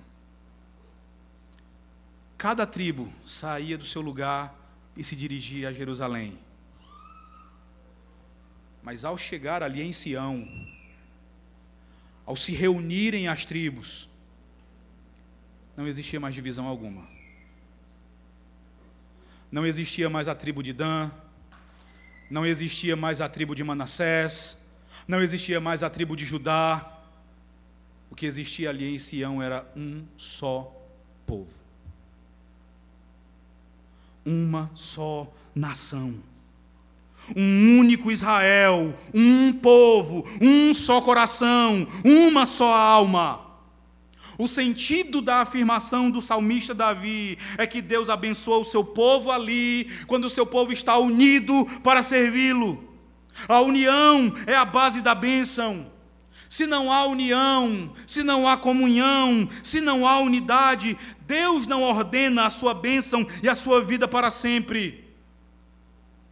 [2.38, 4.53] Cada tribo saía do seu lugar
[4.97, 6.38] e se dirigia a Jerusalém.
[8.82, 10.45] Mas ao chegar ali em Sião,
[12.26, 14.09] ao se reunirem as tribos,
[15.76, 17.05] não existia mais divisão alguma.
[19.51, 21.11] Não existia mais a tribo de Dan,
[22.30, 24.65] não existia mais a tribo de Manassés,
[25.07, 27.01] não existia mais a tribo de Judá.
[28.09, 30.76] O que existia ali em Sião era um só
[31.26, 31.53] povo.
[34.26, 36.19] Uma só nação
[37.36, 43.41] um único Israel, um povo, um só coração, uma só alma.
[44.38, 49.88] O sentido da afirmação do salmista Davi é que Deus abençoa o seu povo ali,
[50.07, 52.84] quando o seu povo está unido para servi-lo.
[53.47, 55.91] A união é a base da bênção.
[56.49, 62.45] Se não há união, se não há comunhão, se não há unidade, Deus não ordena
[62.45, 65.03] a sua bênção e a sua vida para sempre.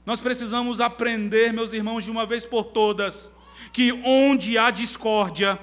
[0.06, 3.30] Nós precisamos aprender, meus irmãos, de uma vez por todas,
[3.72, 5.60] que onde há discórdia,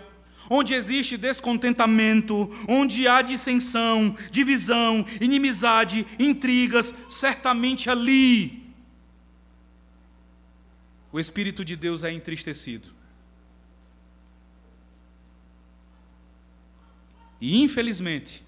[0.49, 8.69] onde existe descontentamento, onde há dissensão, divisão, inimizade, intrigas, certamente ali
[11.11, 12.91] o Espírito de Deus é entristecido.
[17.41, 18.45] E infelizmente,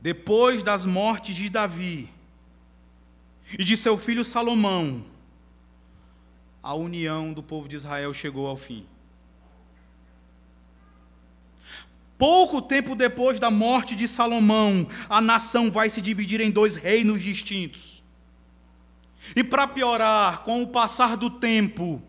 [0.00, 2.10] depois das mortes de Davi,
[3.58, 5.04] e de seu filho Salomão,
[6.62, 8.84] a união do povo de Israel chegou ao fim.
[12.18, 17.22] Pouco tempo depois da morte de Salomão, a nação vai se dividir em dois reinos
[17.22, 18.02] distintos.
[19.34, 22.02] E para piorar, com o passar do tempo,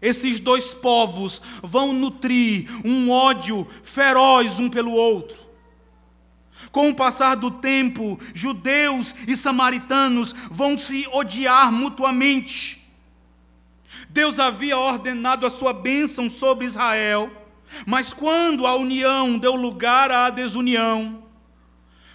[0.00, 5.41] esses dois povos vão nutrir um ódio feroz um pelo outro.
[6.70, 12.82] Com o passar do tempo, judeus e samaritanos vão se odiar mutuamente.
[14.08, 17.30] Deus havia ordenado a sua bênção sobre Israel,
[17.86, 21.22] mas quando a união deu lugar à desunião,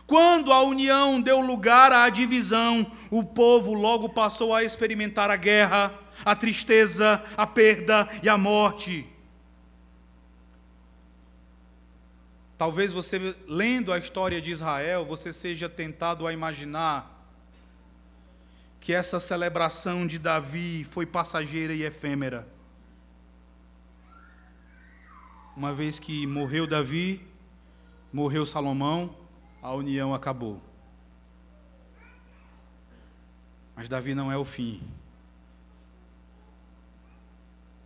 [0.06, 5.94] quando a união deu lugar à divisão, o povo logo passou a experimentar a guerra,
[6.24, 9.06] a tristeza, a perda e a morte.
[12.58, 17.14] Talvez você, lendo a história de Israel, você seja tentado a imaginar
[18.80, 22.48] que essa celebração de Davi foi passageira e efêmera.
[25.56, 27.28] Uma vez que morreu Davi,
[28.12, 29.16] morreu Salomão,
[29.62, 30.62] a união acabou.
[33.76, 34.82] Mas Davi não é o fim.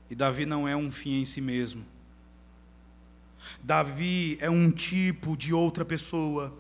[0.10, 1.86] E Davi não é um fim em si mesmo.
[3.64, 6.58] Davi é um tipo de outra pessoa.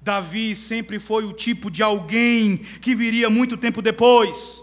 [0.00, 4.62] Davi sempre foi o tipo de alguém que viria muito tempo depois.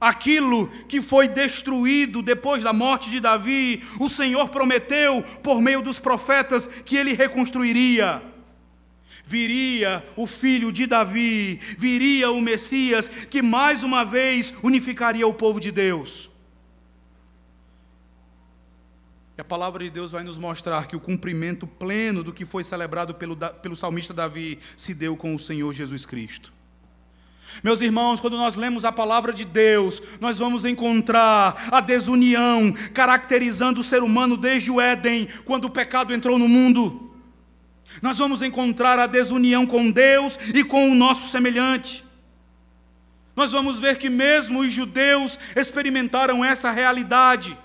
[0.00, 5.98] Aquilo que foi destruído depois da morte de Davi, o Senhor prometeu por meio dos
[5.98, 8.22] profetas que ele reconstruiria.
[9.24, 15.60] Viria o filho de Davi, viria o Messias, que mais uma vez unificaria o povo
[15.60, 16.27] de Deus.
[19.38, 22.64] E a palavra de Deus vai nos mostrar que o cumprimento pleno do que foi
[22.64, 26.52] celebrado pelo, pelo salmista Davi se deu com o Senhor Jesus Cristo.
[27.62, 33.80] Meus irmãos, quando nós lemos a palavra de Deus, nós vamos encontrar a desunião caracterizando
[33.80, 37.14] o ser humano desde o Éden, quando o pecado entrou no mundo.
[38.02, 42.04] Nós vamos encontrar a desunião com Deus e com o nosso semelhante.
[43.36, 47.56] Nós vamos ver que mesmo os judeus experimentaram essa realidade.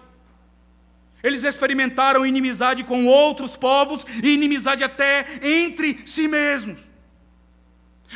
[1.24, 6.88] Eles experimentaram inimizade com outros povos e inimizade até entre si mesmos.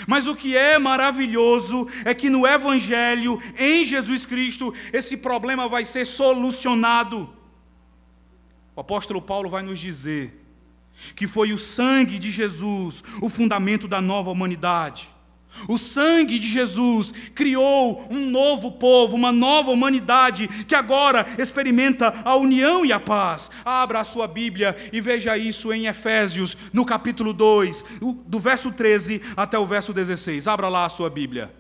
[0.05, 5.85] Mas o que é maravilhoso é que no Evangelho, em Jesus Cristo, esse problema vai
[5.85, 7.33] ser solucionado.
[8.75, 10.43] O apóstolo Paulo vai nos dizer
[11.15, 15.09] que foi o sangue de Jesus o fundamento da nova humanidade.
[15.67, 22.35] O sangue de Jesus criou um novo povo, uma nova humanidade que agora experimenta a
[22.35, 23.49] união e a paz.
[23.63, 27.85] Abra a sua Bíblia e veja isso em Efésios, no capítulo 2,
[28.25, 30.47] do verso 13 até o verso 16.
[30.47, 31.51] Abra lá a sua Bíblia.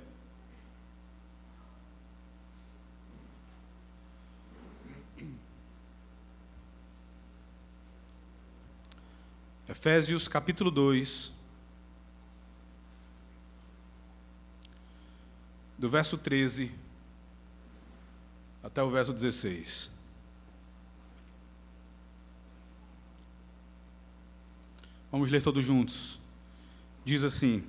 [9.69, 11.36] Efésios capítulo 2,
[15.77, 16.71] do verso 13
[18.63, 19.89] até o verso 16.
[25.11, 26.19] Vamos ler todos juntos.
[27.05, 27.63] Diz assim: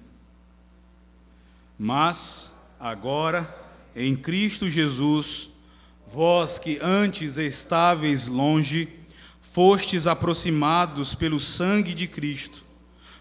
[1.79, 3.55] Mas agora,
[3.95, 5.51] em Cristo Jesus,
[6.07, 8.89] vós que antes estáveis longe,
[9.41, 12.65] fostes aproximados pelo sangue de Cristo,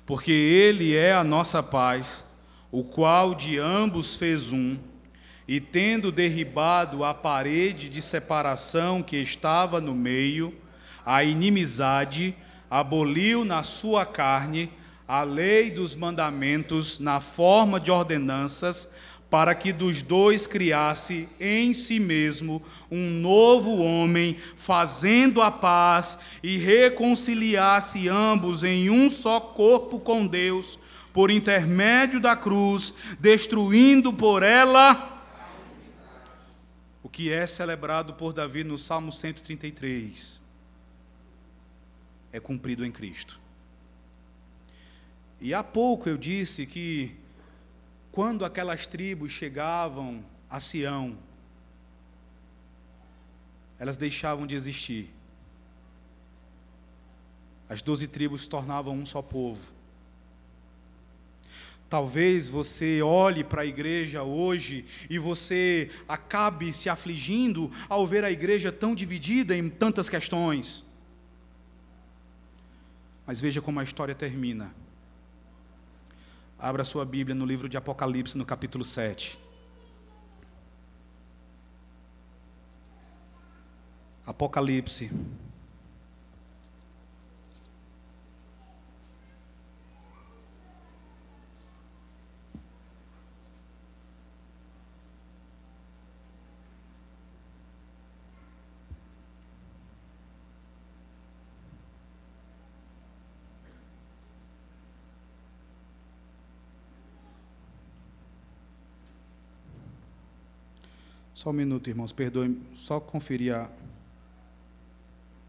[0.05, 2.25] porque Ele é a nossa paz
[2.71, 4.77] o qual de ambos fez um,
[5.47, 10.53] e tendo derribado a parede de separação que estava no meio,
[11.05, 12.35] a inimizade,
[12.69, 14.69] aboliu na sua carne
[15.07, 18.91] a lei dos mandamentos na forma de ordenanças,
[19.29, 26.57] para que dos dois criasse em si mesmo um novo homem, fazendo a paz e
[26.57, 30.79] reconciliasse ambos em um só corpo com Deus
[31.17, 35.19] por intermédio da cruz, destruindo por ela
[37.01, 40.39] o que é celebrado por Davi no Salmo 133.
[42.31, 43.39] É cumprido em Cristo.
[45.41, 47.15] E há pouco eu disse que
[48.11, 51.17] quando aquelas tribos chegavam a Sião,
[53.79, 55.11] elas deixavam de existir.
[57.67, 59.76] As doze tribos se tornavam um só povo.
[61.89, 68.31] Talvez você olhe para a igreja hoje e você acabe se afligindo ao ver a
[68.31, 70.83] igreja tão dividida em tantas questões.
[73.25, 74.73] Mas veja como a história termina.
[76.59, 79.39] Abra sua Bíblia no livro de Apocalipse, no capítulo 7.
[84.25, 85.09] Apocalipse,
[111.47, 113.71] Só um minuto, irmãos, perdoem, só conferir a,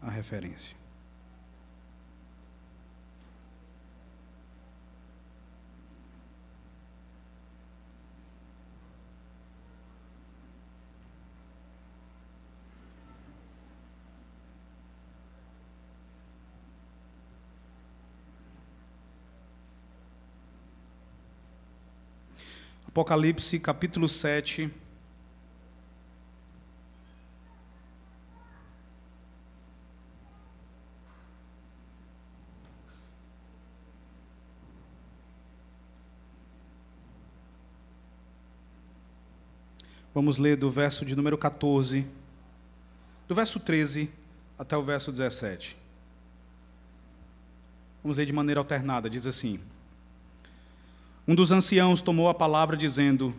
[0.01, 0.73] a referência.
[22.87, 24.71] Apocalipse capítulo 7.
[40.19, 42.05] Vamos ler do verso de número 14,
[43.25, 44.09] do verso 13
[44.57, 45.77] até o verso 17.
[48.03, 49.61] Vamos ler de maneira alternada, diz assim:
[51.25, 53.33] um dos anciãos tomou a palavra, dizendo: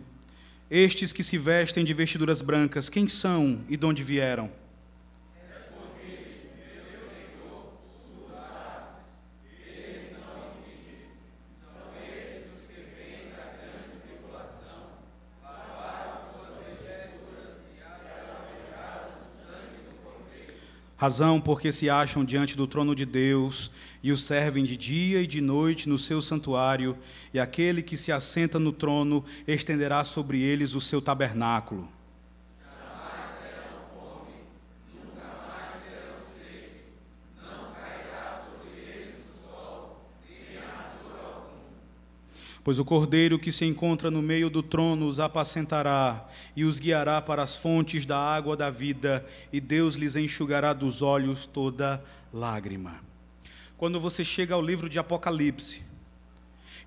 [0.71, 4.51] Estes que se vestem de vestiduras brancas, quem são e de onde vieram?
[21.01, 23.71] Razão porque se acham diante do trono de Deus
[24.03, 26.95] e o servem de dia e de noite no seu santuário,
[27.33, 31.89] e aquele que se assenta no trono estenderá sobre eles o seu tabernáculo.
[42.63, 47.19] Pois o cordeiro que se encontra no meio do trono os apacentará e os guiará
[47.19, 53.01] para as fontes da água da vida, e Deus lhes enxugará dos olhos toda lágrima.
[53.77, 55.81] Quando você chega ao livro de Apocalipse,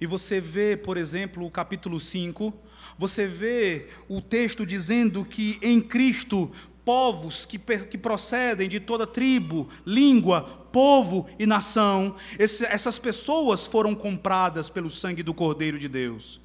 [0.00, 2.54] e você vê, por exemplo, o capítulo 5,
[2.96, 6.50] você vê o texto dizendo que em Cristo
[6.84, 13.94] povos que, que procedem de toda tribo, língua, povo e nação, esse, essas pessoas foram
[13.94, 16.40] compradas pelo sangue do Cordeiro de Deus.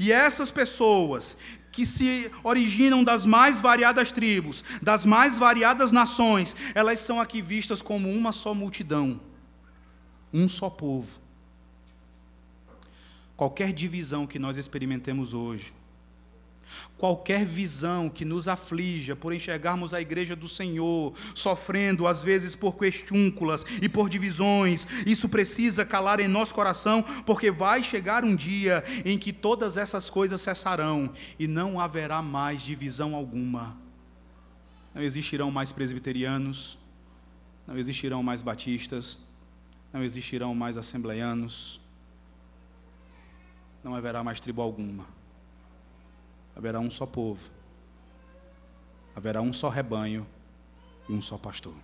[0.00, 1.36] E essas pessoas
[1.70, 7.80] que se originam das mais variadas tribos, das mais variadas nações, elas são aqui vistas
[7.80, 9.20] como uma só multidão,
[10.32, 11.20] um só povo.
[13.36, 15.72] Qualquer divisão que nós experimentemos hoje,
[16.98, 22.76] Qualquer visão que nos aflija por enxergarmos a igreja do Senhor sofrendo, às vezes, por
[22.76, 28.82] questúnculas e por divisões, isso precisa calar em nosso coração, porque vai chegar um dia
[29.04, 33.76] em que todas essas coisas cessarão e não haverá mais divisão alguma.
[34.92, 36.76] Não existirão mais presbiterianos,
[37.64, 39.16] não existirão mais batistas,
[39.92, 41.80] não existirão mais assembleianos,
[43.84, 45.17] não haverá mais tribo alguma
[46.58, 47.38] haverá um só povo,
[49.14, 50.26] haverá um só rebanho
[51.08, 51.74] e um só pastor.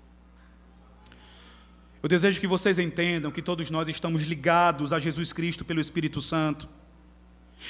[2.03, 6.21] Eu desejo que vocês entendam que todos nós estamos ligados a Jesus Cristo pelo Espírito
[6.21, 6.69] Santo.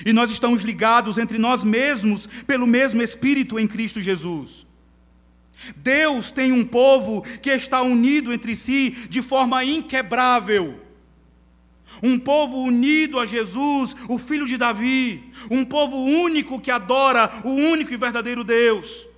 [0.04, 4.66] E nós estamos ligados entre nós mesmos pelo mesmo Espírito em Cristo Jesus.
[5.76, 10.83] Deus tem um povo que está unido entre si de forma inquebrável.
[12.02, 17.50] Um povo unido a Jesus, o filho de Davi, um povo único que adora o
[17.50, 19.13] único e verdadeiro Deus.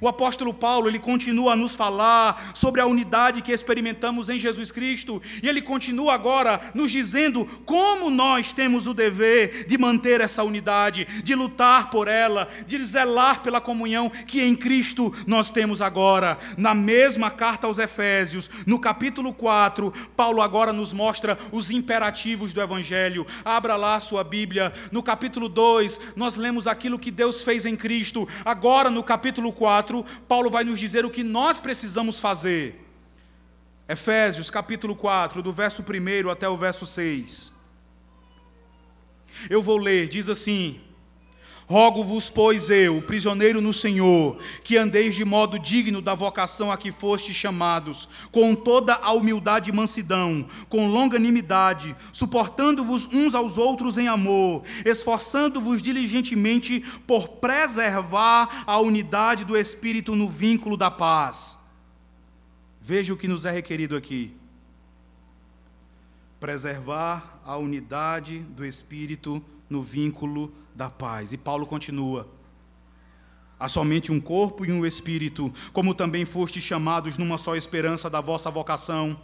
[0.00, 4.70] O apóstolo Paulo, ele continua a nos falar sobre a unidade que experimentamos em Jesus
[4.70, 10.42] Cristo, e ele continua agora nos dizendo como nós temos o dever de manter essa
[10.42, 16.38] unidade, de lutar por ela, de zelar pela comunhão que em Cristo nós temos agora.
[16.56, 22.60] Na mesma carta aos Efésios, no capítulo 4, Paulo agora nos mostra os imperativos do
[22.60, 23.26] evangelho.
[23.44, 24.72] Abra lá a sua Bíblia.
[24.90, 28.28] No capítulo 2, nós lemos aquilo que Deus fez em Cristo.
[28.44, 32.84] Agora no capítulo 4, 4, Paulo vai nos dizer o que nós precisamos fazer.
[33.88, 37.52] Efésios capítulo 4, do verso 1 até o verso 6.
[39.48, 40.80] Eu vou ler, diz assim:
[41.68, 46.90] Rogo-vos, pois eu, prisioneiro no Senhor, que andeis de modo digno da vocação a que
[46.90, 54.08] fostes chamados, com toda a humildade e mansidão, com longanimidade, suportando-vos uns aos outros em
[54.08, 61.58] amor, esforçando-vos diligentemente por preservar a unidade do Espírito no vínculo da paz.
[62.80, 64.34] Veja o que nos é requerido aqui.
[66.40, 71.32] Preservar a unidade do Espírito no vínculo da paz.
[71.32, 72.28] E Paulo continua:
[73.58, 78.20] Há somente um corpo e um espírito, como também fostes chamados numa só esperança da
[78.20, 79.20] vossa vocação.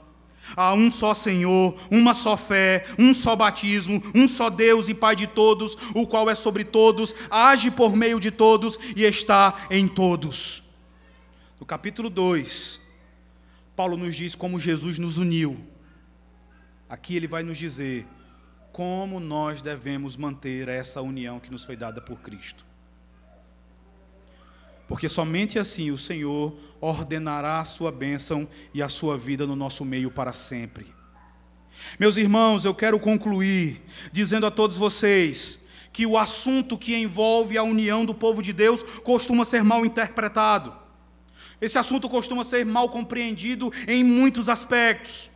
[0.56, 5.16] Há um só Senhor, uma só fé, um só batismo, um só Deus e Pai
[5.16, 9.88] de todos, o qual é sobre todos, age por meio de todos e está em
[9.88, 10.64] todos.
[11.58, 12.78] No capítulo 2,
[13.74, 15.58] Paulo nos diz como Jesus nos uniu.
[16.90, 18.06] Aqui ele vai nos dizer
[18.74, 22.66] como nós devemos manter essa união que nos foi dada por Cristo.
[24.88, 29.84] Porque somente assim o Senhor ordenará a sua bênção e a sua vida no nosso
[29.84, 30.92] meio para sempre.
[32.00, 37.62] Meus irmãos, eu quero concluir dizendo a todos vocês que o assunto que envolve a
[37.62, 40.74] união do povo de Deus costuma ser mal interpretado.
[41.60, 45.30] Esse assunto costuma ser mal compreendido em muitos aspectos.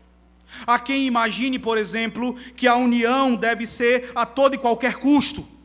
[0.67, 5.59] Há quem imagine, por exemplo, que a união deve ser a todo e qualquer custo.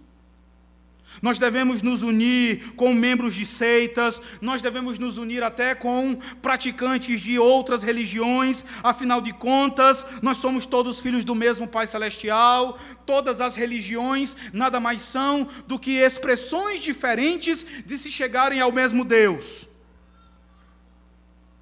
[1.23, 7.21] Nós devemos nos unir com membros de seitas, nós devemos nos unir até com praticantes
[7.21, 13.39] de outras religiões, afinal de contas, nós somos todos filhos do mesmo Pai Celestial, todas
[13.39, 19.69] as religiões nada mais são do que expressões diferentes de se chegarem ao mesmo Deus.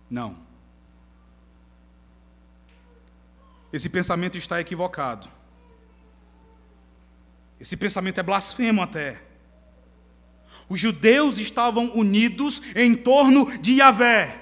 [0.10, 0.41] Não.
[3.72, 5.30] Esse pensamento está equivocado.
[7.60, 9.22] Esse pensamento é blasfemo até.
[10.68, 14.40] Os judeus estavam unidos em torno de Yahvé.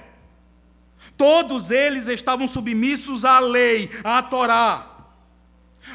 [1.16, 4.86] Todos eles estavam submissos à lei, à Torá.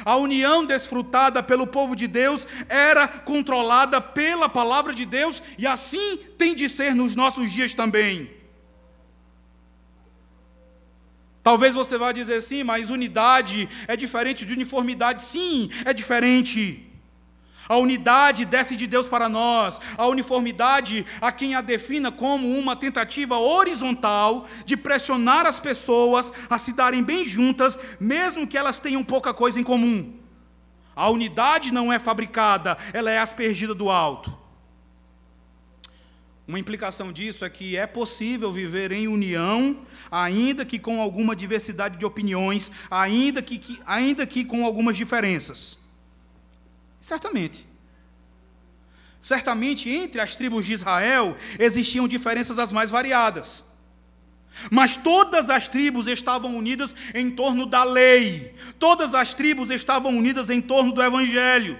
[0.04, 6.18] A união desfrutada pelo povo de Deus era controlada pela palavra de Deus e assim
[6.38, 8.35] tem de ser nos nossos dias também.
[11.46, 15.22] Talvez você vá dizer sim, mas unidade é diferente de uniformidade.
[15.22, 16.84] Sim, é diferente.
[17.68, 22.74] A unidade desce de Deus para nós, a uniformidade, a quem a defina como uma
[22.74, 29.04] tentativa horizontal de pressionar as pessoas a se darem bem juntas, mesmo que elas tenham
[29.04, 30.14] pouca coisa em comum.
[30.96, 34.45] A unidade não é fabricada, ela é aspergida do alto.
[36.46, 41.98] Uma implicação disso é que é possível viver em união, ainda que com alguma diversidade
[41.98, 45.78] de opiniões, ainda que, que, ainda que com algumas diferenças.
[47.00, 47.66] Certamente.
[49.20, 53.64] Certamente entre as tribos de Israel existiam diferenças as mais variadas.
[54.70, 60.48] Mas todas as tribos estavam unidas em torno da lei, todas as tribos estavam unidas
[60.48, 61.76] em torno do evangelho.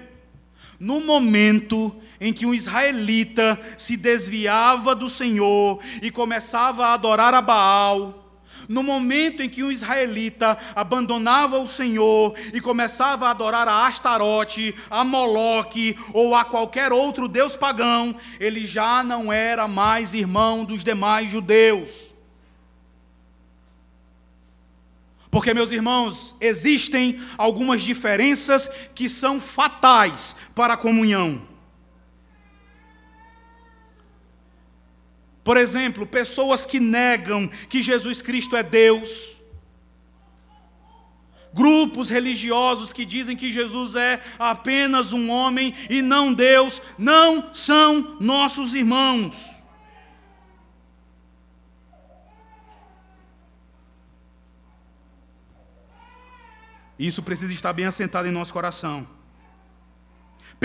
[0.78, 7.42] No momento em que um israelita se desviava do Senhor e começava a adorar a
[7.42, 8.26] Baal,
[8.68, 14.74] no momento em que um israelita abandonava o Senhor e começava a adorar a Astarote,
[14.90, 20.82] a Moloque ou a qualquer outro deus pagão, ele já não era mais irmão dos
[20.82, 22.14] demais judeus.
[25.30, 31.42] Porque, meus irmãos, existem algumas diferenças que são fatais para a comunhão.
[35.46, 39.36] Por exemplo, pessoas que negam que Jesus Cristo é Deus.
[41.54, 48.16] Grupos religiosos que dizem que Jesus é apenas um homem e não Deus, não são
[48.18, 49.62] nossos irmãos.
[56.98, 59.15] Isso precisa estar bem assentado em nosso coração.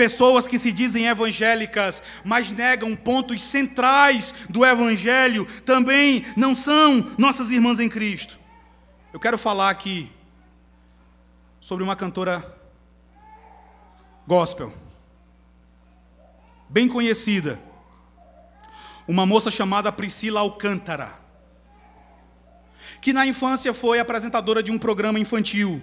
[0.02, 7.52] Pessoas que se dizem evangélicas, mas negam pontos centrais do evangelho, também não são nossas
[7.52, 8.36] irmãs em Cristo.
[9.12, 10.10] Eu quero falar aqui
[11.60, 12.44] sobre uma cantora
[14.26, 14.74] gospel,
[16.68, 17.60] bem conhecida,
[19.06, 21.12] uma moça chamada Priscila Alcântara,
[23.00, 25.80] que na infância foi apresentadora de um programa infantil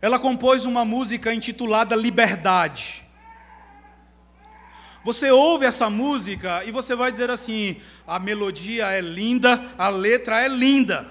[0.00, 3.04] ela compôs uma música intitulada Liberdade.
[5.02, 7.76] Você ouve essa música e você vai dizer assim:
[8.06, 11.10] a melodia é linda, a letra é linda.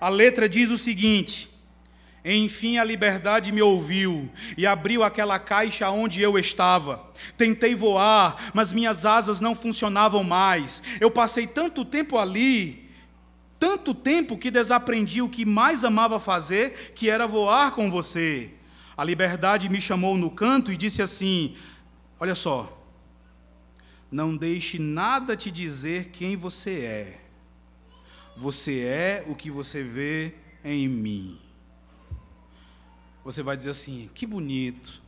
[0.00, 1.48] A letra diz o seguinte:
[2.24, 7.10] Enfim a liberdade me ouviu e abriu aquela caixa onde eu estava.
[7.36, 10.82] Tentei voar, mas minhas asas não funcionavam mais.
[11.00, 12.79] Eu passei tanto tempo ali
[13.60, 18.54] tanto tempo que desaprendi o que mais amava fazer, que era voar com você.
[18.96, 21.54] A liberdade me chamou no canto e disse assim:
[22.18, 22.82] Olha só,
[24.10, 27.20] não deixe nada te dizer quem você é.
[28.36, 30.34] Você é o que você vê
[30.64, 31.38] em mim.
[33.22, 35.02] Você vai dizer assim: que bonito.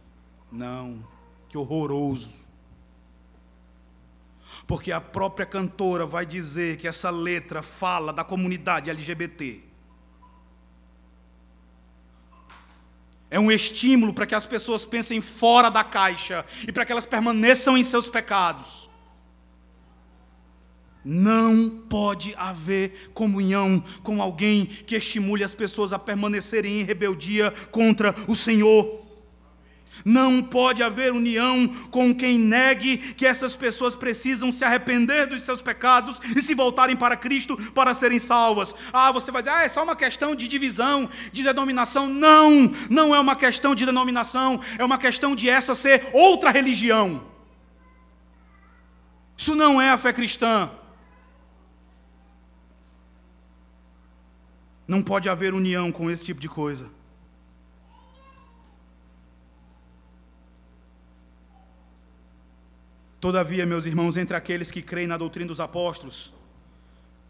[0.50, 1.02] Não,
[1.48, 2.46] que horroroso
[4.72, 9.60] porque a própria cantora vai dizer que essa letra fala da comunidade LGBT.
[13.30, 17.04] É um estímulo para que as pessoas pensem fora da caixa e para que elas
[17.04, 18.88] permaneçam em seus pecados.
[21.04, 28.14] Não pode haver comunhão com alguém que estimule as pessoas a permanecerem em rebeldia contra
[28.26, 29.01] o Senhor.
[30.04, 35.60] Não pode haver união com quem negue que essas pessoas precisam se arrepender dos seus
[35.60, 38.74] pecados e se voltarem para Cristo para serem salvas.
[38.92, 42.08] Ah, você vai dizer, ah, é só uma questão de divisão, de denominação.
[42.08, 47.24] Não, não é uma questão de denominação, é uma questão de essa ser outra religião.
[49.36, 50.70] Isso não é a fé cristã.
[54.86, 56.90] Não pode haver união com esse tipo de coisa.
[63.22, 66.32] Todavia, meus irmãos, entre aqueles que creem na doutrina dos apóstolos,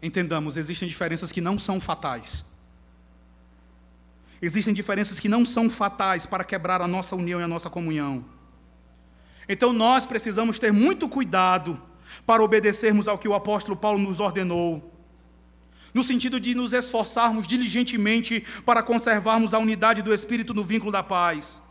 [0.01, 2.43] entendamos, existem diferenças que não são fatais.
[4.41, 8.25] Existem diferenças que não são fatais para quebrar a nossa união e a nossa comunhão.
[9.47, 11.79] Então nós precisamos ter muito cuidado
[12.25, 14.91] para obedecermos ao que o apóstolo Paulo nos ordenou,
[15.93, 21.03] no sentido de nos esforçarmos diligentemente para conservarmos a unidade do Espírito no vínculo da
[21.03, 21.61] paz.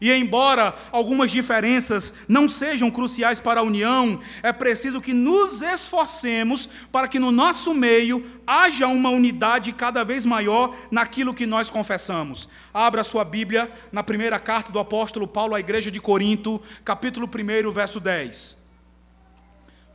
[0.00, 6.66] E embora algumas diferenças não sejam cruciais para a união, é preciso que nos esforcemos
[6.92, 12.48] para que no nosso meio haja uma unidade cada vez maior naquilo que nós confessamos.
[12.72, 17.72] Abra sua Bíblia na primeira carta do apóstolo Paulo à igreja de Corinto, capítulo 1,
[17.72, 18.56] verso 10.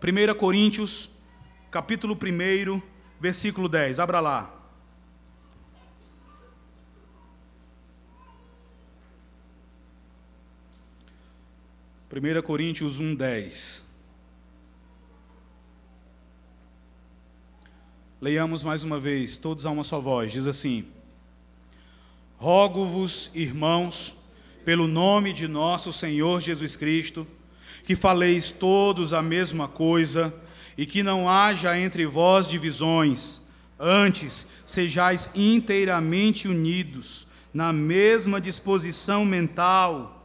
[0.03, 1.11] 1 Coríntios,
[1.71, 2.81] capítulo 1,
[3.21, 3.99] versículo 10.
[3.99, 4.62] Abra lá.
[12.15, 13.81] 1 Coríntios 1, 10.
[18.21, 20.31] Leiamos mais uma vez, todos a uma só voz.
[20.31, 20.85] Diz assim:
[22.37, 24.15] Rogo-vos, irmãos,
[24.63, 27.25] pelo nome de nosso Senhor Jesus Cristo,
[27.83, 30.31] que faleis todos a mesma coisa
[30.77, 33.41] e que não haja entre vós divisões,
[33.79, 40.22] antes sejais inteiramente unidos na mesma disposição mental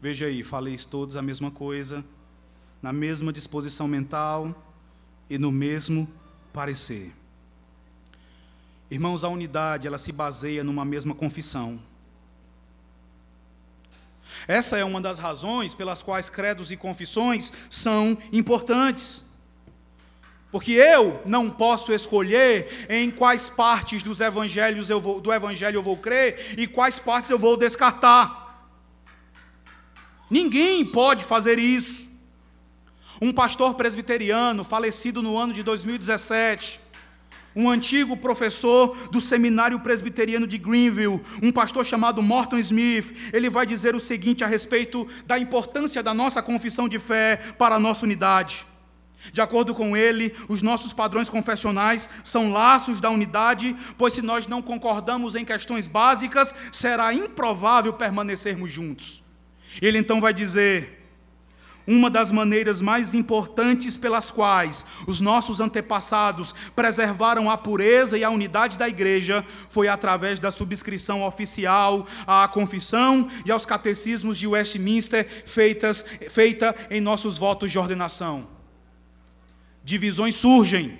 [0.00, 2.02] Veja aí, faleis todos a mesma coisa,
[2.80, 4.54] na mesma disposição mental
[5.28, 6.08] e no mesmo
[6.54, 7.12] parecer.
[8.90, 11.78] Irmãos, a unidade, ela se baseia numa mesma confissão.
[14.48, 19.24] Essa é uma das razões pelas quais credos e confissões são importantes.
[20.50, 25.82] Porque eu não posso escolher em quais partes dos evangelhos eu vou, do evangelho eu
[25.82, 28.49] vou crer e quais partes eu vou descartar.
[30.30, 32.10] Ninguém pode fazer isso.
[33.20, 36.80] Um pastor presbiteriano, falecido no ano de 2017,
[37.54, 43.66] um antigo professor do seminário presbiteriano de Greenville, um pastor chamado Morton Smith, ele vai
[43.66, 48.06] dizer o seguinte a respeito da importância da nossa confissão de fé para a nossa
[48.06, 48.64] unidade.
[49.32, 54.46] De acordo com ele, os nossos padrões confessionais são laços da unidade, pois se nós
[54.46, 59.19] não concordamos em questões básicas, será improvável permanecermos juntos.
[59.80, 61.00] Ele então vai dizer:
[61.86, 68.30] uma das maneiras mais importantes pelas quais os nossos antepassados preservaram a pureza e a
[68.30, 75.26] unidade da igreja foi através da subscrição oficial à confissão e aos catecismos de Westminster
[75.46, 78.46] feitas, feita em nossos votos de ordenação.
[79.82, 80.98] Divisões surgem,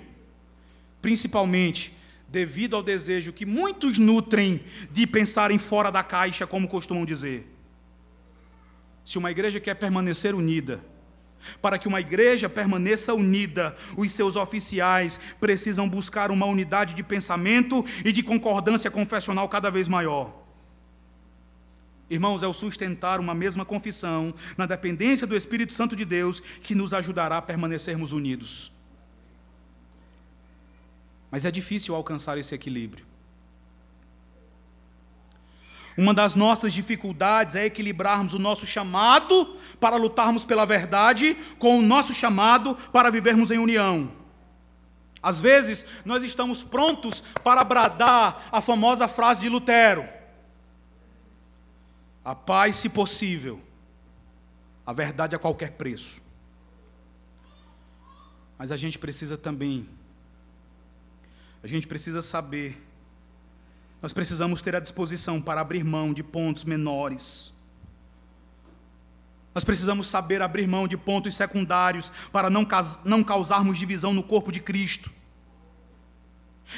[1.01, 1.95] principalmente
[2.27, 7.50] devido ao desejo que muitos nutrem de pensarem fora da caixa, como costumam dizer.
[9.11, 10.81] Se uma igreja quer permanecer unida,
[11.61, 17.83] para que uma igreja permaneça unida, os seus oficiais precisam buscar uma unidade de pensamento
[18.05, 20.33] e de concordância confessional cada vez maior.
[22.09, 26.73] Irmãos, é o sustentar uma mesma confissão na dependência do Espírito Santo de Deus que
[26.73, 28.71] nos ajudará a permanecermos unidos.
[31.29, 33.10] Mas é difícil alcançar esse equilíbrio.
[35.97, 41.81] Uma das nossas dificuldades é equilibrarmos o nosso chamado para lutarmos pela verdade com o
[41.81, 44.11] nosso chamado para vivermos em união.
[45.21, 50.07] Às vezes, nós estamos prontos para bradar a famosa frase de Lutero:
[52.23, 53.61] A paz, se possível,
[54.85, 56.21] a verdade a qualquer preço.
[58.57, 59.87] Mas a gente precisa também,
[61.63, 62.81] a gente precisa saber
[64.01, 67.53] nós precisamos ter a disposição para abrir mão de pontos menores.
[69.53, 72.67] Nós precisamos saber abrir mão de pontos secundários para não,
[73.03, 75.11] não causarmos divisão no corpo de Cristo.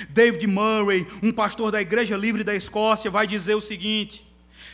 [0.09, 4.25] David Murray, um pastor da Igreja Livre da Escócia, vai dizer o seguinte: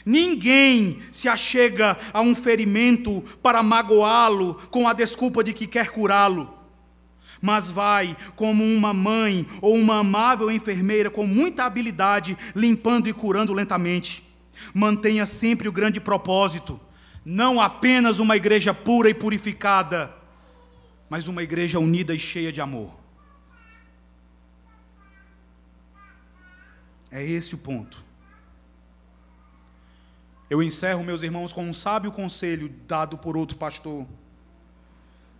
[0.05, 6.53] Ninguém se achega a um ferimento para magoá-lo com a desculpa de que quer curá-lo,
[7.41, 13.53] mas vai como uma mãe ou uma amável enfermeira com muita habilidade, limpando e curando
[13.53, 14.23] lentamente.
[14.73, 16.79] Mantenha sempre o grande propósito,
[17.23, 20.13] não apenas uma igreja pura e purificada,
[21.09, 22.97] mas uma igreja unida e cheia de amor.
[27.11, 28.03] É esse o ponto.
[30.49, 34.07] Eu encerro, meus irmãos, com um sábio conselho dado por outro pastor.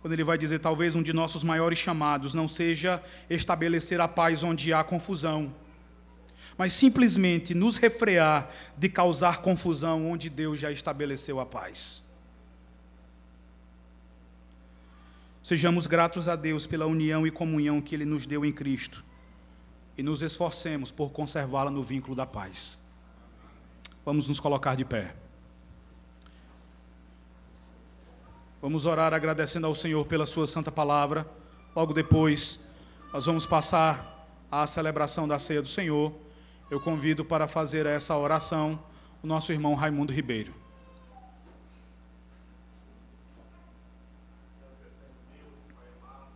[0.00, 4.42] Quando ele vai dizer: talvez um de nossos maiores chamados não seja estabelecer a paz
[4.42, 5.54] onde há confusão,
[6.56, 12.04] mas simplesmente nos refrear de causar confusão onde Deus já estabeleceu a paz.
[15.42, 19.04] Sejamos gratos a Deus pela união e comunhão que Ele nos deu em Cristo
[19.96, 22.78] e nos esforcemos por conservá-la no vínculo da paz.
[24.04, 25.14] Vamos nos colocar de pé.
[28.62, 31.26] Vamos orar agradecendo ao Senhor pela Sua santa palavra.
[31.74, 32.60] Logo depois,
[33.10, 36.12] nós vamos passar à celebração da ceia do Senhor.
[36.70, 38.78] Eu convido para fazer essa oração
[39.22, 40.52] o nosso irmão Raimundo Ribeiro.